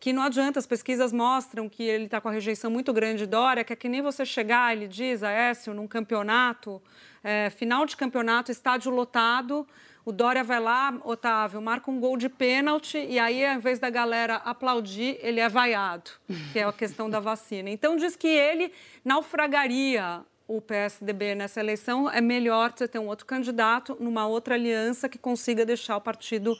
que 0.00 0.12
não 0.12 0.22
adianta, 0.22 0.58
as 0.58 0.66
pesquisas 0.66 1.12
mostram 1.12 1.68
que 1.68 1.82
ele 1.82 2.04
está 2.04 2.20
com 2.20 2.28
a 2.28 2.32
rejeição 2.32 2.70
muito 2.70 2.92
grande 2.92 3.18
de 3.18 3.26
Dória, 3.26 3.64
que 3.64 3.72
é 3.72 3.76
que 3.76 3.88
nem 3.88 4.00
você 4.00 4.24
chegar, 4.24 4.76
ele 4.76 4.86
diz, 4.86 5.22
Aécio, 5.22 5.74
num 5.74 5.88
campeonato, 5.88 6.80
é, 7.22 7.50
final 7.50 7.84
de 7.84 7.96
campeonato, 7.96 8.52
estádio 8.52 8.92
lotado, 8.92 9.66
o 10.04 10.12
Dória 10.12 10.42
vai 10.42 10.60
lá, 10.60 10.98
Otávio, 11.04 11.60
marca 11.60 11.90
um 11.90 12.00
gol 12.00 12.16
de 12.16 12.28
pênalti 12.28 12.96
e 12.96 13.18
aí, 13.18 13.44
ao 13.44 13.56
invés 13.56 13.78
da 13.78 13.90
galera 13.90 14.36
aplaudir, 14.36 15.18
ele 15.20 15.40
é 15.40 15.48
vaiado, 15.48 16.12
que 16.52 16.58
é 16.58 16.64
a 16.64 16.72
questão 16.72 17.10
da 17.10 17.20
vacina. 17.20 17.68
Então, 17.68 17.94
diz 17.96 18.16
que 18.16 18.28
ele 18.28 18.72
naufragaria 19.04 20.22
o 20.46 20.62
PSDB 20.62 21.34
nessa 21.34 21.60
eleição. 21.60 22.08
É 22.08 22.22
melhor 22.22 22.72
você 22.74 22.88
ter 22.88 22.98
um 22.98 23.06
outro 23.06 23.26
candidato 23.26 23.98
numa 24.00 24.26
outra 24.26 24.54
aliança 24.54 25.10
que 25.10 25.18
consiga 25.18 25.66
deixar 25.66 25.98
o 25.98 26.00
partido 26.00 26.58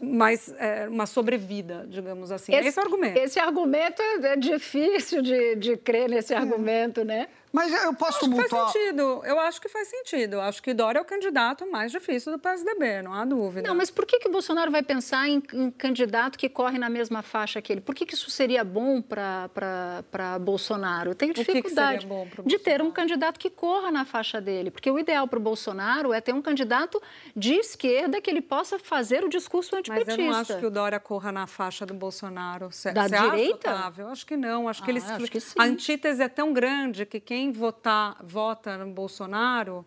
mais 0.00 0.54
é, 0.58 0.88
uma 0.88 1.06
sobrevida, 1.06 1.84
digamos 1.88 2.30
assim. 2.30 2.54
Esse, 2.54 2.68
esse 2.68 2.78
é 2.78 2.82
o 2.82 2.84
argumento. 2.84 3.18
Esse 3.18 3.38
argumento 3.40 4.02
é 4.02 4.36
difícil 4.36 5.22
de, 5.22 5.56
de 5.56 5.76
crer 5.76 6.08
nesse 6.08 6.32
argumento, 6.32 7.04
né? 7.04 7.28
Mas 7.52 7.72
eu 7.72 7.92
posso 7.94 8.24
acho 8.24 8.48
Faz 8.48 8.72
sentido. 8.72 9.22
Eu 9.24 9.38
acho 9.40 9.60
que 9.60 9.68
faz 9.68 9.88
sentido. 9.88 10.34
Eu 10.34 10.40
acho 10.40 10.62
que 10.62 10.72
Dória 10.72 10.98
é 10.98 11.02
o 11.02 11.04
candidato 11.04 11.68
mais 11.70 11.90
difícil 11.90 12.32
do 12.32 12.38
PSDB, 12.38 13.02
não 13.02 13.12
há 13.12 13.24
dúvida. 13.24 13.66
Não, 13.68 13.74
mas 13.74 13.90
por 13.90 14.06
que, 14.06 14.18
que 14.18 14.28
o 14.28 14.30
Bolsonaro 14.30 14.70
vai 14.70 14.82
pensar 14.82 15.28
em, 15.28 15.42
em 15.52 15.70
candidato 15.70 16.38
que 16.38 16.48
corre 16.48 16.78
na 16.78 16.88
mesma 16.88 17.22
faixa 17.22 17.60
que 17.60 17.72
ele? 17.72 17.80
Por 17.80 17.94
que, 17.94 18.06
que 18.06 18.14
isso 18.14 18.30
seria 18.30 18.62
bom 18.62 19.02
para 19.02 20.38
Bolsonaro? 20.40 21.10
Eu 21.10 21.14
tenho 21.14 21.34
dificuldade 21.34 22.06
que 22.06 22.42
que 22.42 22.48
de 22.48 22.58
ter 22.58 22.80
um 22.80 22.90
candidato 22.90 23.38
que 23.38 23.50
corra 23.50 23.90
na 23.90 24.04
faixa 24.04 24.40
dele. 24.40 24.70
Porque 24.70 24.90
o 24.90 24.98
ideal 24.98 25.26
para 25.26 25.38
o 25.38 25.42
Bolsonaro 25.42 26.12
é 26.12 26.20
ter 26.20 26.32
um 26.32 26.42
candidato 26.42 27.02
de 27.34 27.54
esquerda 27.54 28.20
que 28.20 28.30
ele 28.30 28.42
possa 28.42 28.78
fazer 28.78 29.24
o 29.24 29.28
discurso 29.28 29.74
antipetista. 29.74 30.12
Mas 30.12 30.18
eu 30.18 30.32
não 30.32 30.38
acho 30.38 30.58
que 30.58 30.66
o 30.66 30.70
Dória 30.70 31.00
corra 31.00 31.32
na 31.32 31.46
faixa 31.46 31.84
do 31.84 31.94
Bolsonaro. 31.94 32.70
Cê, 32.70 32.92
da 32.92 33.08
direita? 33.08 33.70
Acha, 33.70 34.02
Eu 34.02 34.08
acho 34.08 34.26
que 34.26 34.36
não. 34.36 34.68
Acho 34.68 34.82
ah, 34.82 34.84
que 34.84 34.90
eles. 34.90 35.10
Acho 35.10 35.26
que 35.26 35.38
a 35.58 35.64
antítese 35.64 36.22
é 36.22 36.28
tão 36.28 36.52
grande 36.52 37.04
que 37.04 37.18
quem 37.18 37.39
quem 37.40 37.52
votar, 37.52 38.16
vota 38.22 38.76
no 38.76 38.92
Bolsonaro, 38.92 39.86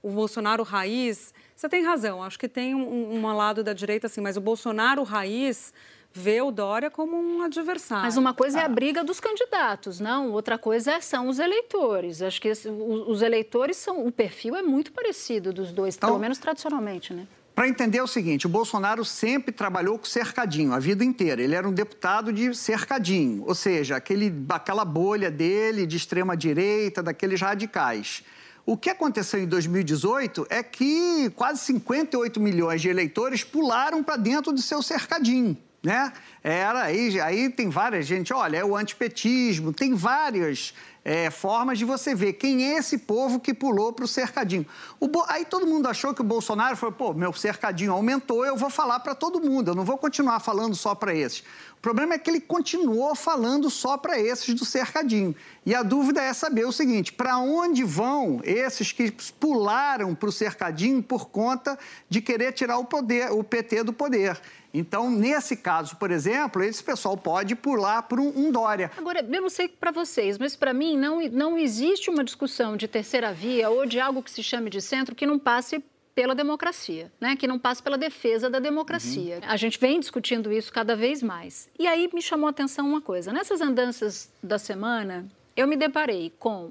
o 0.00 0.08
Bolsonaro 0.10 0.62
raiz, 0.62 1.34
você 1.56 1.68
tem 1.68 1.82
razão, 1.82 2.22
acho 2.22 2.38
que 2.38 2.48
tem 2.48 2.76
um, 2.76 3.16
um 3.16 3.36
lado 3.36 3.64
da 3.64 3.72
direita 3.72 4.06
assim, 4.06 4.20
mas 4.20 4.36
o 4.36 4.40
Bolsonaro 4.40 5.02
raiz 5.02 5.74
vê 6.12 6.40
o 6.40 6.52
Dória 6.52 6.88
como 6.88 7.16
um 7.16 7.42
adversário. 7.42 8.04
Mas 8.04 8.16
uma 8.16 8.32
coisa 8.32 8.60
é 8.60 8.64
a 8.64 8.68
briga 8.68 9.02
dos 9.02 9.18
candidatos, 9.18 9.98
não? 9.98 10.30
Outra 10.30 10.56
coisa 10.56 10.92
é, 10.92 11.00
são 11.00 11.28
os 11.28 11.40
eleitores. 11.40 12.22
Acho 12.22 12.40
que 12.40 12.50
os 12.50 13.20
eleitores 13.20 13.76
são. 13.76 14.06
O 14.06 14.12
perfil 14.12 14.54
é 14.54 14.62
muito 14.62 14.92
parecido 14.92 15.52
dos 15.52 15.72
dois, 15.72 15.96
então, 15.96 16.10
pelo 16.10 16.20
menos 16.20 16.38
tradicionalmente, 16.38 17.12
né? 17.12 17.26
Para 17.56 17.66
entender 17.68 18.02
o 18.02 18.06
seguinte, 18.06 18.44
o 18.44 18.50
Bolsonaro 18.50 19.02
sempre 19.02 19.50
trabalhou 19.50 19.98
com 19.98 20.04
cercadinho 20.04 20.74
a 20.74 20.78
vida 20.78 21.02
inteira. 21.02 21.40
Ele 21.40 21.54
era 21.54 21.66
um 21.66 21.72
deputado 21.72 22.30
de 22.30 22.54
cercadinho, 22.54 23.44
ou 23.46 23.54
seja, 23.54 23.96
aquele, 23.96 24.30
aquela 24.50 24.84
bolha 24.84 25.30
dele 25.30 25.86
de 25.86 25.96
extrema 25.96 26.36
direita, 26.36 27.02
daqueles 27.02 27.40
radicais. 27.40 28.22
O 28.66 28.76
que 28.76 28.90
aconteceu 28.90 29.42
em 29.42 29.46
2018 29.46 30.46
é 30.50 30.62
que 30.62 31.32
quase 31.34 31.60
58 31.60 32.38
milhões 32.38 32.82
de 32.82 32.90
eleitores 32.90 33.42
pularam 33.42 34.04
para 34.04 34.16
dentro 34.16 34.52
do 34.52 34.60
seu 34.60 34.82
cercadinho, 34.82 35.56
né? 35.82 36.12
Era 36.44 36.82
aí, 36.82 37.18
aí 37.18 37.48
tem 37.48 37.70
várias 37.70 38.04
gente, 38.04 38.34
olha, 38.34 38.58
é 38.58 38.64
o 38.66 38.76
antipetismo, 38.76 39.72
tem 39.72 39.94
várias 39.94 40.74
é, 41.08 41.30
formas 41.30 41.78
de 41.78 41.84
você 41.84 42.16
ver 42.16 42.32
quem 42.32 42.64
é 42.64 42.78
esse 42.78 42.98
povo 42.98 43.38
que 43.38 43.54
pulou 43.54 43.92
para 43.92 44.04
o 44.04 44.08
cercadinho. 44.08 44.66
Bo... 45.00 45.24
Aí 45.28 45.44
todo 45.44 45.64
mundo 45.64 45.86
achou 45.86 46.12
que 46.12 46.20
o 46.20 46.24
Bolsonaro 46.24 46.76
falou, 46.76 46.96
pô, 46.96 47.14
meu 47.14 47.32
cercadinho 47.32 47.92
aumentou, 47.92 48.44
eu 48.44 48.56
vou 48.56 48.68
falar 48.68 48.98
para 48.98 49.14
todo 49.14 49.40
mundo, 49.40 49.70
eu 49.70 49.74
não 49.76 49.84
vou 49.84 49.96
continuar 49.96 50.40
falando 50.40 50.74
só 50.74 50.96
para 50.96 51.14
esses. 51.14 51.44
O 51.78 51.80
problema 51.80 52.14
é 52.14 52.18
que 52.18 52.28
ele 52.28 52.40
continuou 52.40 53.14
falando 53.14 53.70
só 53.70 53.96
para 53.96 54.18
esses 54.18 54.52
do 54.52 54.64
cercadinho. 54.64 55.32
E 55.64 55.72
a 55.76 55.84
dúvida 55.84 56.20
é 56.20 56.32
saber 56.32 56.66
o 56.66 56.72
seguinte: 56.72 57.12
para 57.12 57.38
onde 57.38 57.84
vão 57.84 58.40
esses 58.42 58.90
que 58.90 59.12
pularam 59.38 60.12
para 60.12 60.28
o 60.28 60.32
cercadinho 60.32 61.00
por 61.00 61.28
conta 61.28 61.78
de 62.08 62.20
querer 62.20 62.50
tirar 62.50 62.78
o, 62.78 62.84
poder, 62.84 63.30
o 63.30 63.44
PT 63.44 63.84
do 63.84 63.92
poder? 63.92 64.40
Então, 64.78 65.10
nesse 65.10 65.56
caso, 65.56 65.96
por 65.96 66.10
exemplo, 66.10 66.62
esse 66.62 66.84
pessoal 66.84 67.16
pode 67.16 67.56
pular 67.56 68.02
por 68.02 68.20
um, 68.20 68.28
um 68.36 68.52
Dória. 68.52 68.90
Agora, 68.98 69.20
eu 69.20 69.40
não 69.40 69.48
sei 69.48 69.68
para 69.68 69.90
vocês, 69.90 70.36
mas 70.36 70.54
para 70.54 70.74
mim 70.74 70.98
não, 70.98 71.26
não 71.30 71.56
existe 71.56 72.10
uma 72.10 72.22
discussão 72.22 72.76
de 72.76 72.86
terceira 72.86 73.32
via 73.32 73.70
ou 73.70 73.86
de 73.86 73.98
algo 73.98 74.22
que 74.22 74.30
se 74.30 74.42
chame 74.42 74.68
de 74.68 74.82
centro 74.82 75.14
que 75.14 75.24
não 75.24 75.38
passe 75.38 75.82
pela 76.14 76.34
democracia, 76.34 77.10
né? 77.18 77.36
que 77.36 77.46
não 77.46 77.58
passe 77.58 77.82
pela 77.82 77.96
defesa 77.96 78.50
da 78.50 78.58
democracia. 78.58 79.36
Uhum. 79.36 79.48
A 79.50 79.56
gente 79.56 79.78
vem 79.78 79.98
discutindo 79.98 80.52
isso 80.52 80.70
cada 80.70 80.94
vez 80.94 81.22
mais. 81.22 81.70
E 81.78 81.86
aí 81.86 82.10
me 82.12 82.20
chamou 82.20 82.46
a 82.46 82.50
atenção 82.50 82.86
uma 82.86 83.00
coisa. 83.00 83.32
Nessas 83.32 83.62
andanças 83.62 84.30
da 84.42 84.58
semana, 84.58 85.26
eu 85.56 85.66
me 85.66 85.76
deparei 85.76 86.32
com 86.38 86.70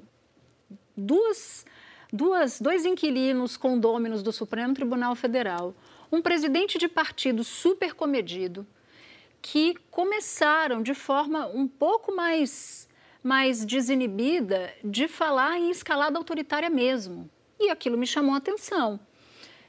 duas, 0.96 1.66
duas, 2.12 2.60
dois 2.60 2.84
inquilinos 2.84 3.56
condôminos 3.56 4.22
do 4.22 4.32
Supremo 4.32 4.74
Tribunal 4.74 5.16
Federal 5.16 5.74
um 6.10 6.22
presidente 6.22 6.78
de 6.78 6.88
partido 6.88 7.42
super 7.44 7.94
comedido, 7.94 8.66
que 9.40 9.76
começaram 9.90 10.82
de 10.82 10.94
forma 10.94 11.46
um 11.46 11.68
pouco 11.68 12.14
mais, 12.14 12.88
mais 13.22 13.64
desinibida 13.64 14.72
de 14.82 15.08
falar 15.08 15.58
em 15.58 15.70
escalada 15.70 16.18
autoritária 16.18 16.70
mesmo. 16.70 17.30
E 17.58 17.70
aquilo 17.70 17.96
me 17.96 18.06
chamou 18.06 18.34
a 18.34 18.38
atenção. 18.38 18.98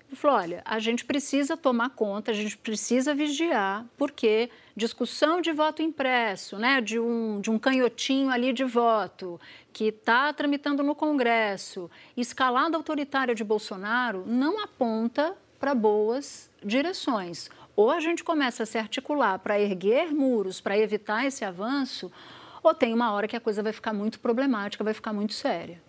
Ele 0.08 0.16
falou: 0.16 0.38
olha, 0.38 0.62
a 0.66 0.80
gente 0.80 1.06
precisa 1.06 1.58
tomar 1.58 1.90
conta, 1.90 2.32
a 2.32 2.34
gente 2.34 2.58
precisa 2.58 3.14
vigiar, 3.14 3.86
porque 3.98 4.50
discussão 4.76 5.42
de 5.42 5.52
voto 5.52 5.82
impresso, 5.82 6.58
né, 6.58 6.80
de, 6.80 6.98
um, 6.98 7.42
de 7.42 7.52
um 7.52 7.60
canhotinho 7.60 8.30
ali 8.30 8.54
de 8.54 8.64
voto, 8.64 9.40
que 9.74 9.86
está 9.86 10.32
tramitando 10.32 10.82
no 10.82 10.96
Congresso, 10.96 11.90
escalada 12.16 12.78
autoritária 12.78 13.36
de 13.36 13.44
Bolsonaro, 13.44 14.24
não 14.26 14.64
aponta 14.64 15.36
para 15.60 15.74
boas 15.76 16.50
direções. 16.64 17.50
Ou 17.76 17.92
a 17.92 18.00
gente 18.00 18.24
começa 18.24 18.64
a 18.64 18.66
se 18.66 18.78
articular 18.78 19.40
para 19.40 19.60
erguer 19.60 20.12
muros, 20.14 20.60
para 20.60 20.78
evitar 20.78 21.26
esse 21.26 21.46
avanço, 21.46 22.12
ou 22.64 22.74
tem 22.74 22.94
uma 22.94 23.12
hora 23.12 23.28
que 23.28 23.36
a 23.36 23.40
coisa 23.40 23.62
vai 23.62 23.72
ficar 23.72 23.94
muito 23.94 24.20
problemática, 24.20 24.84
vai 24.84 24.94
ficar 24.94 25.14
muito 25.14 25.34
séria. 25.34 25.80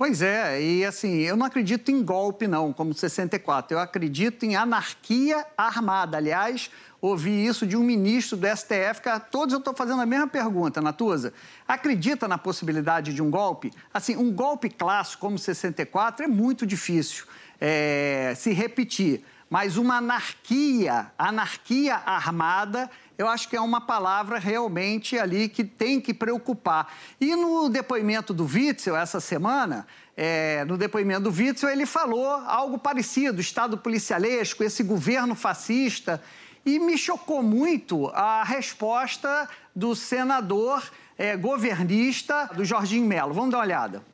Pois 0.00 0.22
é, 0.22 0.62
e 0.62 0.82
assim, 0.82 1.18
eu 1.18 1.36
não 1.36 1.44
acredito 1.44 1.90
em 1.90 2.02
golpe, 2.02 2.48
não, 2.48 2.72
como 2.72 2.94
64. 2.94 3.76
Eu 3.76 3.80
acredito 3.80 4.46
em 4.46 4.56
anarquia 4.56 5.44
armada. 5.58 6.16
Aliás, 6.16 6.70
ouvi 7.02 7.44
isso 7.44 7.66
de 7.66 7.76
um 7.76 7.82
ministro 7.82 8.38
do 8.38 8.46
STF, 8.46 9.02
que 9.02 9.10
a 9.10 9.20
todos 9.20 9.52
eu 9.52 9.58
estou 9.58 9.74
fazendo 9.74 10.00
a 10.00 10.06
mesma 10.06 10.26
pergunta, 10.26 10.80
Natuza. 10.80 11.34
Acredita 11.68 12.26
na 12.26 12.38
possibilidade 12.38 13.12
de 13.12 13.20
um 13.20 13.30
golpe? 13.30 13.70
Assim, 13.92 14.16
um 14.16 14.32
golpe 14.32 14.70
clássico 14.70 15.20
como 15.20 15.38
64 15.38 16.24
é 16.24 16.28
muito 16.28 16.66
difícil 16.66 17.26
é, 17.60 18.32
se 18.36 18.52
repetir. 18.52 19.22
Mas 19.50 19.76
uma 19.76 19.96
anarquia, 19.96 21.10
anarquia 21.18 21.96
armada, 21.96 22.88
eu 23.18 23.28
acho 23.28 23.48
que 23.48 23.56
é 23.56 23.60
uma 23.60 23.80
palavra 23.80 24.38
realmente 24.38 25.18
ali 25.18 25.48
que 25.48 25.64
tem 25.64 26.00
que 26.00 26.14
preocupar. 26.14 26.94
E 27.20 27.34
no 27.34 27.68
depoimento 27.68 28.32
do 28.32 28.44
Witzel, 28.44 28.96
essa 28.96 29.18
semana, 29.18 29.86
é, 30.16 30.64
no 30.66 30.78
depoimento 30.78 31.28
do 31.28 31.30
Witzel, 31.30 31.68
ele 31.68 31.84
falou 31.84 32.28
algo 32.28 32.78
parecido, 32.78 33.40
Estado 33.40 33.76
policialesco, 33.76 34.62
esse 34.62 34.84
governo 34.84 35.34
fascista, 35.34 36.22
e 36.64 36.78
me 36.78 36.96
chocou 36.96 37.42
muito 37.42 38.06
a 38.08 38.44
resposta 38.44 39.48
do 39.74 39.96
senador 39.96 40.82
é, 41.18 41.36
governista 41.36 42.48
do 42.54 42.64
Jorginho 42.64 43.06
Melo. 43.06 43.34
Vamos 43.34 43.50
dar 43.50 43.58
uma 43.58 43.64
olhada. 43.64 44.09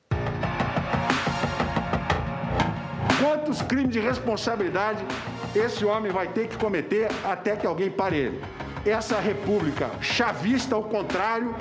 Quantos 3.19 3.63
crimes 3.63 3.93
de 3.93 4.01
responsabilidade 4.01 5.03
esse 5.55 5.85
homem 5.87 6.13
vai 6.13 6.29
ter 6.29 6.49
que 6.49 6.57
cometer 6.59 7.09
até 7.25 7.57
que 7.57 7.67
alguém 7.67 7.91
pare 7.91 8.17
ele? 8.17 8.45
Essa 8.85 9.19
república 9.19 9.91
chavista, 10.03 10.75
ao 10.75 10.83
contrário, 10.83 11.55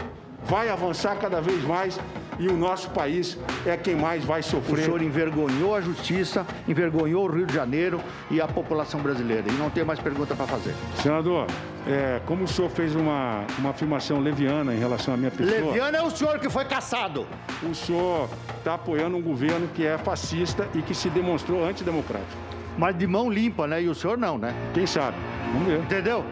vai 0.44 0.70
avançar 0.70 1.16
cada 1.16 1.40
vez 1.40 1.64
mais 1.64 1.98
e 2.40 2.48
o 2.48 2.54
nosso 2.58 2.90
país 2.90 3.38
é 3.66 3.76
quem 3.78 3.96
mais 3.96 4.24
vai 4.24 4.42
O 4.42 4.44
sofrer. 4.44 4.86
senhor 4.86 5.02
envergonhou 5.02 5.76
a 5.76 5.82
justiça, 5.82 6.46
envergonhou 6.68 7.26
o 7.28 7.32
Rio 7.32 7.46
de 7.46 7.54
Janeiro 7.54 8.02
e 8.30 8.42
a 8.42 8.48
população 8.48 9.00
brasileira. 9.02 9.46
E 9.50 9.54
não 9.54 9.70
tem 9.70 9.84
mais 9.84 10.00
pergunta 10.00 10.36
para 10.36 10.46
fazer. 10.48 10.74
Senador, 11.02 11.48
é, 11.88 12.20
como 12.26 12.44
o 12.44 12.48
senhor 12.48 12.70
fez 12.70 12.96
uma, 12.96 13.46
uma 13.60 13.70
afirmação 13.70 14.20
leviana 14.20 14.74
em 14.74 14.80
relação 14.80 15.14
à 15.14 15.18
minha 15.18 15.32
pessoa, 15.32 15.60
Leviano 15.60 15.98
é 15.98 16.02
o 16.02 16.10
senhor 16.10 16.40
que 16.40 16.50
foi 16.50 16.66
caçado. 16.66 17.26
o 17.64 17.74
senhor 17.74 18.30
está 18.58 18.74
apoiando 18.76 19.16
um 19.18 19.22
governo 19.22 19.68
que 19.74 19.86
é 19.86 19.98
fascista 19.98 20.68
e 20.74 20.82
que 20.82 20.94
se 20.94 21.10
demonstrou 21.10 21.64
antidemocrático. 21.66 22.32
Mas 22.78 22.98
de 22.98 23.08
mão 23.08 23.30
limpa, 23.30 23.66
né? 23.68 23.82
E 23.84 23.88
o 23.88 23.96
senhor 23.96 24.18
não, 24.18 24.38
né? 24.38 24.54
Quem 24.74 24.86
sabe? 24.86 25.16
Vamos 25.54 25.68
ver. 25.68 25.80
Entendeu? 25.80 26.26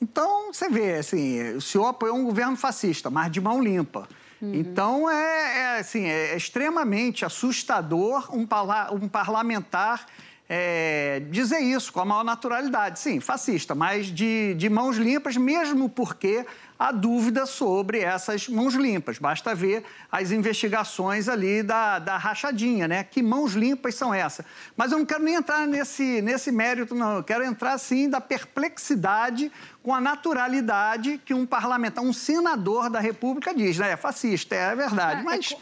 Então, 0.00 0.50
você 0.52 0.68
vê, 0.70 0.94
assim, 0.94 1.52
o 1.56 1.60
senhor 1.60 1.86
apoiou 1.88 2.16
um 2.16 2.24
governo 2.24 2.56
fascista, 2.56 3.10
mas 3.10 3.30
de 3.30 3.38
mão 3.40 3.62
limpa. 3.62 4.08
Então, 4.42 5.10
é, 5.10 5.58
é, 5.58 5.78
assim, 5.80 6.06
é 6.06 6.36
extremamente 6.36 7.24
assustador 7.24 8.34
um, 8.34 8.46
parla- 8.46 8.90
um 8.92 9.08
parlamentar 9.08 10.06
é, 10.52 11.22
dizer 11.30 11.60
isso 11.60 11.92
com 11.92 12.00
a 12.00 12.04
maior 12.04 12.24
naturalidade. 12.24 12.98
Sim, 12.98 13.20
fascista, 13.20 13.72
mas 13.72 14.06
de, 14.06 14.52
de 14.54 14.68
mãos 14.68 14.96
limpas, 14.96 15.36
mesmo 15.36 15.88
porque 15.88 16.44
há 16.76 16.90
dúvida 16.90 17.46
sobre 17.46 18.00
essas 18.00 18.48
mãos 18.48 18.74
limpas. 18.74 19.16
Basta 19.16 19.54
ver 19.54 19.84
as 20.10 20.32
investigações 20.32 21.28
ali 21.28 21.62
da, 21.62 22.00
da 22.00 22.16
rachadinha, 22.16 22.88
né? 22.88 23.04
Que 23.04 23.22
mãos 23.22 23.52
limpas 23.52 23.94
são 23.94 24.12
essas? 24.12 24.44
Mas 24.76 24.90
eu 24.90 24.98
não 24.98 25.06
quero 25.06 25.22
nem 25.22 25.36
entrar 25.36 25.68
nesse, 25.68 26.20
nesse 26.20 26.50
mérito, 26.50 26.96
não. 26.96 27.18
Eu 27.18 27.22
quero 27.22 27.44
entrar, 27.44 27.78
sim, 27.78 28.10
da 28.10 28.20
perplexidade 28.20 29.52
com 29.84 29.94
a 29.94 30.00
naturalidade 30.00 31.20
que 31.24 31.32
um 31.32 31.46
parlamentar, 31.46 32.02
um 32.02 32.12
senador 32.12 32.90
da 32.90 32.98
República 32.98 33.54
diz, 33.54 33.78
né? 33.78 33.92
É 33.92 33.96
fascista, 33.96 34.56
é 34.56 34.74
verdade, 34.74 35.18
É, 35.18 35.20
é 35.20 35.24
mas 35.24 35.54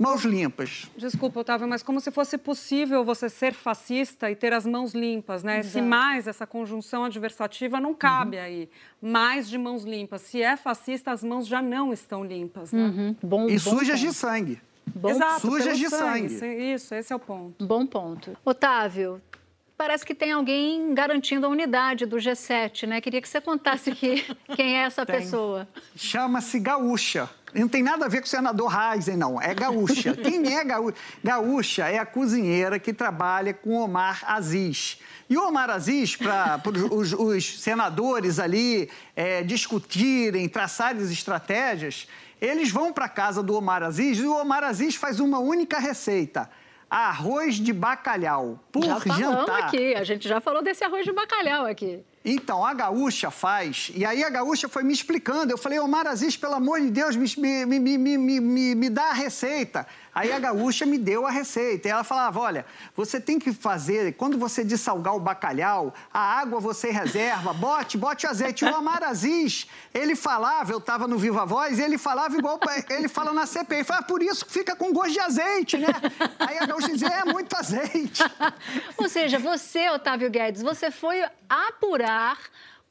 mãos 0.00 0.22
limpas. 0.24 0.90
Desculpa, 0.96 1.40
Otávio, 1.40 1.68
mas 1.68 1.82
como 1.82 2.00
se 2.00 2.10
fosse 2.10 2.38
possível 2.38 3.04
você 3.04 3.28
ser 3.28 3.52
fascista 3.52 4.30
e 4.30 4.34
ter 4.34 4.52
as 4.52 4.64
mãos 4.64 4.94
limpas, 4.94 5.42
né? 5.44 5.58
Exato. 5.60 5.84
mais, 5.86 6.26
essa 6.26 6.46
conjunção 6.46 7.04
adversativa 7.04 7.78
não 7.78 7.94
cabe 7.94 8.36
Uhum. 8.38 8.42
aí. 8.42 8.68
Mais 9.00 9.48
de 9.48 9.58
mãos 9.58 9.84
limpas. 9.84 10.22
Se 10.22 10.42
é 10.42 10.56
fascista, 10.56 11.12
as 11.12 11.22
mãos 11.22 11.46
já 11.46 11.60
não 11.60 11.92
estão 11.92 12.24
limpas, 12.24 12.72
né? 12.72 12.82
Uhum. 12.82 13.16
Bom, 13.22 13.48
E 13.48 13.52
bom 13.52 13.58
sujas 13.58 14.00
de 14.00 14.06
ponto. 14.06 14.16
sangue. 14.16 14.60
Bom, 14.94 15.10
Exato, 15.10 15.40
sujas 15.42 15.78
de 15.78 15.88
sangue. 15.88 16.26
Isso, 16.26 16.44
Isso, 16.44 16.94
esse 16.94 17.12
é 17.12 17.16
o 17.16 17.18
ponto. 17.20 17.64
bom 17.64 17.86
ponto. 17.86 18.36
Otávio, 18.44 19.20
parece 19.76 20.04
que 20.04 20.14
tem 20.14 20.32
alguém 20.32 20.92
garantindo 20.94 21.46
a 21.46 21.48
unidade 21.48 22.04
do 22.06 22.16
G7, 22.16 22.86
né? 22.88 23.00
Queria 23.00 23.20
que 23.22 23.28
você 23.28 23.40
contasse 23.40 23.90
aqui 23.90 24.24
quem 24.56 24.76
é 24.78 24.82
essa 24.82 25.06
Tem. 25.06 25.16
pessoa. 25.16 25.68
Chama-se 25.94 26.58
gaúcha. 26.58 27.30
Não 27.54 27.68
tem 27.68 27.82
nada 27.82 28.06
a 28.06 28.08
ver 28.08 28.20
com 28.20 28.26
o 28.26 28.28
senador 28.28 28.72
Heisen, 28.72 29.16
não. 29.16 29.40
É 29.40 29.54
gaúcha. 29.54 30.14
Quem 30.22 30.54
é 30.54 30.64
gaúcha? 30.64 30.96
Gaúcha 31.22 31.88
é 31.88 31.98
a 31.98 32.06
cozinheira 32.06 32.78
que 32.78 32.92
trabalha 32.92 33.52
com 33.52 33.76
Omar 33.76 34.22
Aziz. 34.26 34.98
E 35.28 35.36
o 35.36 35.46
Omar 35.46 35.70
Aziz, 35.70 36.16
para 36.16 36.60
os, 36.90 37.12
os 37.12 37.60
senadores 37.60 38.38
ali 38.38 38.90
é, 39.14 39.42
discutirem, 39.42 40.48
traçarem 40.48 41.02
as 41.02 41.10
estratégias, 41.10 42.08
eles 42.40 42.70
vão 42.70 42.92
para 42.92 43.04
a 43.04 43.08
casa 43.08 43.42
do 43.42 43.54
Omar 43.54 43.82
Aziz 43.82 44.18
e 44.18 44.26
o 44.26 44.34
Omar 44.34 44.64
Aziz 44.64 44.94
faz 44.94 45.20
uma 45.20 45.38
única 45.38 45.78
receita. 45.78 46.48
Arroz 46.90 47.54
de 47.54 47.72
bacalhau 47.72 48.58
por 48.72 48.84
já 48.84 48.98
falamos 48.98 49.46
jantar. 49.46 49.60
aqui, 49.60 49.94
a 49.94 50.02
gente 50.02 50.28
já 50.28 50.40
falou 50.40 50.60
desse 50.60 50.82
arroz 50.82 51.04
de 51.04 51.12
bacalhau 51.12 51.64
aqui. 51.64 52.02
Então, 52.24 52.66
a 52.66 52.74
gaúcha 52.74 53.30
faz, 53.30 53.90
e 53.94 54.04
aí 54.04 54.22
a 54.22 54.28
gaúcha 54.28 54.68
foi 54.68 54.82
me 54.82 54.92
explicando. 54.92 55.52
Eu 55.52 55.56
falei, 55.56 55.78
Omar 55.78 56.06
Aziz, 56.06 56.36
pelo 56.36 56.54
amor 56.54 56.80
de 56.80 56.90
Deus, 56.90 57.16
me, 57.16 57.64
me, 57.64 57.78
me, 57.78 57.96
me, 57.96 58.18
me, 58.18 58.74
me 58.74 58.90
dá 58.90 59.04
a 59.04 59.12
receita. 59.12 59.86
Aí 60.20 60.30
a 60.34 60.38
gaúcha 60.38 60.84
me 60.84 60.98
deu 60.98 61.26
a 61.26 61.30
receita. 61.30 61.88
E 61.88 61.90
ela 61.90 62.04
falava: 62.04 62.38
olha, 62.40 62.66
você 62.94 63.18
tem 63.18 63.38
que 63.38 63.54
fazer, 63.54 64.12
quando 64.16 64.36
você 64.36 64.62
dessalgar 64.62 65.16
o 65.16 65.20
bacalhau, 65.20 65.94
a 66.12 66.20
água 66.38 66.60
você 66.60 66.90
reserva, 66.90 67.54
bote, 67.54 67.96
bote 67.96 68.26
azeite. 68.26 68.62
O 68.66 68.78
Omar 68.78 69.02
Aziz, 69.02 69.66
ele 69.94 70.14
falava, 70.14 70.72
eu 70.72 70.78
estava 70.78 71.08
no 71.08 71.16
Viva 71.16 71.46
Voz, 71.46 71.78
ele 71.78 71.96
falava 71.96 72.36
igual 72.36 72.60
ele 72.90 73.08
fala 73.08 73.32
na 73.32 73.46
CPI. 73.46 73.76
Ele 73.76 73.84
fala, 73.84 74.00
"Ah, 74.00 74.02
por 74.02 74.22
isso 74.22 74.44
que 74.44 74.52
fica 74.52 74.76
com 74.76 74.92
gosto 74.92 75.12
de 75.12 75.20
azeite, 75.20 75.78
né? 75.78 75.88
Aí 76.38 76.58
a 76.58 76.66
gaúcha 76.66 76.88
dizia, 76.88 77.08
é 77.08 77.24
muito 77.24 77.56
azeite. 77.56 78.22
Ou 78.98 79.08
seja, 79.08 79.38
você, 79.38 79.88
Otávio 79.88 80.28
Guedes, 80.28 80.60
você 80.60 80.90
foi 80.90 81.24
apurar 81.48 82.36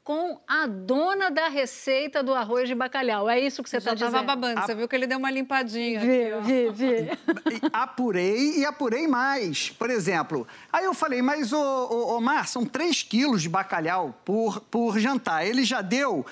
com 0.02 0.40
a 0.48 0.66
dona 0.66 1.30
da 1.30 1.48
receita 1.48 2.22
do 2.22 2.34
arroz 2.34 2.68
de 2.68 2.74
bacalhau. 2.74 3.28
É 3.28 3.38
isso 3.38 3.62
que 3.62 3.68
você 3.68 3.76
está 3.76 3.90
Já 3.90 4.06
dizendo? 4.06 4.12
tava 4.12 4.26
babando, 4.26 4.60
você 4.60 4.74
viu 4.74 4.88
que 4.88 4.96
ele 4.96 5.06
deu 5.06 5.18
uma 5.18 5.30
limpadinha 5.30 6.00
Vi, 6.00 6.24
aqui, 6.24 6.32
ó. 6.34 6.40
vi, 6.40 6.70
vi. 6.70 7.10
Apurei 7.72 8.58
e 8.58 8.64
apurei 8.64 9.06
mais. 9.06 9.70
Por 9.70 9.90
exemplo, 9.90 10.48
aí 10.72 10.84
eu 10.84 10.94
falei, 10.94 11.20
mas, 11.20 11.52
ô, 11.52 11.58
ô, 11.60 12.16
Omar, 12.16 12.48
são 12.48 12.64
3 12.64 13.02
quilos 13.02 13.42
de 13.42 13.48
bacalhau 13.48 14.14
por, 14.24 14.60
por 14.62 14.98
jantar. 14.98 15.46
Ele 15.46 15.64
já 15.64 15.82
deu 15.82 16.24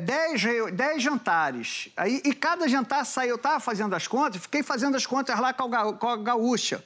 10 0.00 1.02
jantares. 1.02 1.88
Aí, 1.96 2.22
e 2.24 2.32
cada 2.32 2.68
jantar 2.68 3.04
saiu, 3.04 3.30
eu 3.30 3.36
estava 3.36 3.58
fazendo 3.58 3.94
as 3.94 4.06
contas, 4.06 4.40
fiquei 4.40 4.62
fazendo 4.62 4.96
as 4.96 5.04
contas 5.04 5.38
lá 5.40 5.52
com 5.52 5.74
a, 5.74 5.92
com 5.94 6.08
a 6.08 6.16
gaúcha. 6.16 6.82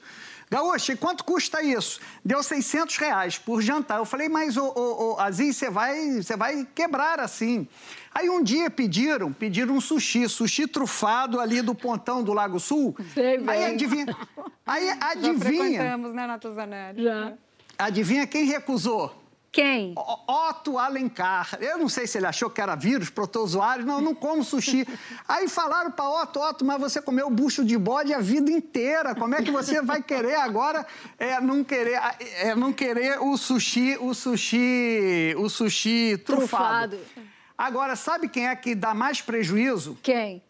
Gaúcha, 0.51 0.93
e 0.93 0.97
quanto 0.97 1.23
custa 1.23 1.61
isso? 1.61 1.99
Deu 2.25 2.41
600 2.41 2.97
reais 2.97 3.37
por 3.37 3.61
jantar. 3.61 3.99
Eu 3.99 4.05
falei, 4.05 4.27
mas, 4.27 4.57
ô, 4.57 4.65
ô, 4.65 5.13
ô, 5.13 5.19
Aziz, 5.19 5.55
você 5.55 5.69
vai, 5.69 6.23
você 6.23 6.35
vai 6.35 6.67
quebrar 6.73 7.19
assim. 7.19 7.67
Aí 8.11 8.29
um 8.29 8.41
dia 8.41 8.69
pediram, 8.69 9.31
pediram 9.31 9.75
um 9.75 9.81
sushi, 9.81 10.27
sushi 10.27 10.65
trufado 10.65 11.39
ali 11.39 11.61
do 11.61 11.75
pontão 11.75 12.23
do 12.23 12.33
Lago 12.33 12.59
Sul. 12.59 12.95
Sei 13.13 13.37
bem. 13.37 13.49
Aí 13.49 13.65
adivinha, 13.65 14.17
aí 14.65 14.87
Já 14.87 15.11
adivinha, 15.11 15.39
frequentamos, 15.39 16.13
né, 16.15 16.25
Natuzanelli? 16.25 17.03
Já. 17.03 17.33
adivinha 17.77 18.25
quem 18.25 18.45
recusou? 18.45 19.18
Quem? 19.51 19.95
Otto 20.27 20.77
Alencar. 20.77 21.57
Eu 21.59 21.77
não 21.77 21.89
sei 21.89 22.05
se 22.05 22.17
ele 22.17 22.27
achou 22.27 22.49
que 22.49 22.61
era 22.61 22.75
vírus, 22.75 23.09
protozoário. 23.09 23.85
Não, 23.85 23.95
eu 23.95 24.01
não 24.01 24.13
como 24.13 24.43
sushi. 24.43 24.87
Aí 25.27 25.47
falaram 25.47 25.91
para 25.91 26.07
Otto, 26.07 26.39
Otto, 26.39 26.63
mas 26.63 26.79
você 26.79 27.01
comeu 27.01 27.29
bucho 27.29 27.65
de 27.65 27.77
bode 27.77 28.13
a 28.13 28.19
vida 28.19 28.51
inteira. 28.51 29.15
Como 29.15 29.33
é 29.33 29.41
que 29.41 29.51
você 29.51 29.81
vai 29.81 30.03
querer 30.03 30.35
agora 30.35 30.85
é, 31.17 31.41
não 31.41 31.63
querer 31.63 31.99
é, 32.19 32.53
não 32.53 32.71
querer 32.71 33.19
o 33.21 33.35
sushi, 33.37 33.97
o 33.99 34.13
sushi, 34.13 35.35
o 35.37 35.49
sushi 35.49 36.17
trufado. 36.23 36.97
Trufado. 36.97 37.29
Agora, 37.57 37.95
sabe 37.95 38.29
quem 38.29 38.47
é 38.47 38.55
que 38.55 38.75
dá 38.75 38.93
mais 38.93 39.19
prejuízo? 39.19 39.97
Quem? 40.01 40.43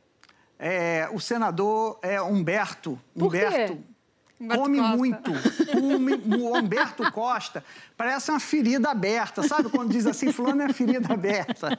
É, 0.60 1.10
o 1.12 1.20
senador 1.20 1.98
é, 2.02 2.22
Humberto. 2.22 3.00
Por 3.18 3.32
quê? 3.32 3.78
Humberto. 4.40 4.64
Come 4.64 4.78
Costa. 4.80 4.98
muito. 4.98 5.32
Come- 5.72 6.38
o 6.38 6.58
Humberto 6.58 7.12
Costa 7.12 7.64
parece 7.98 8.32
uma 8.32 8.40
ferida 8.40 8.90
aberta. 8.90 9.44
Sabe 9.44 9.70
quando 9.70 9.92
diz 9.92 10.06
assim, 10.06 10.32
fulano 10.32 10.62
é 10.62 10.72
ferida 10.72 11.14
aberta? 11.14 11.78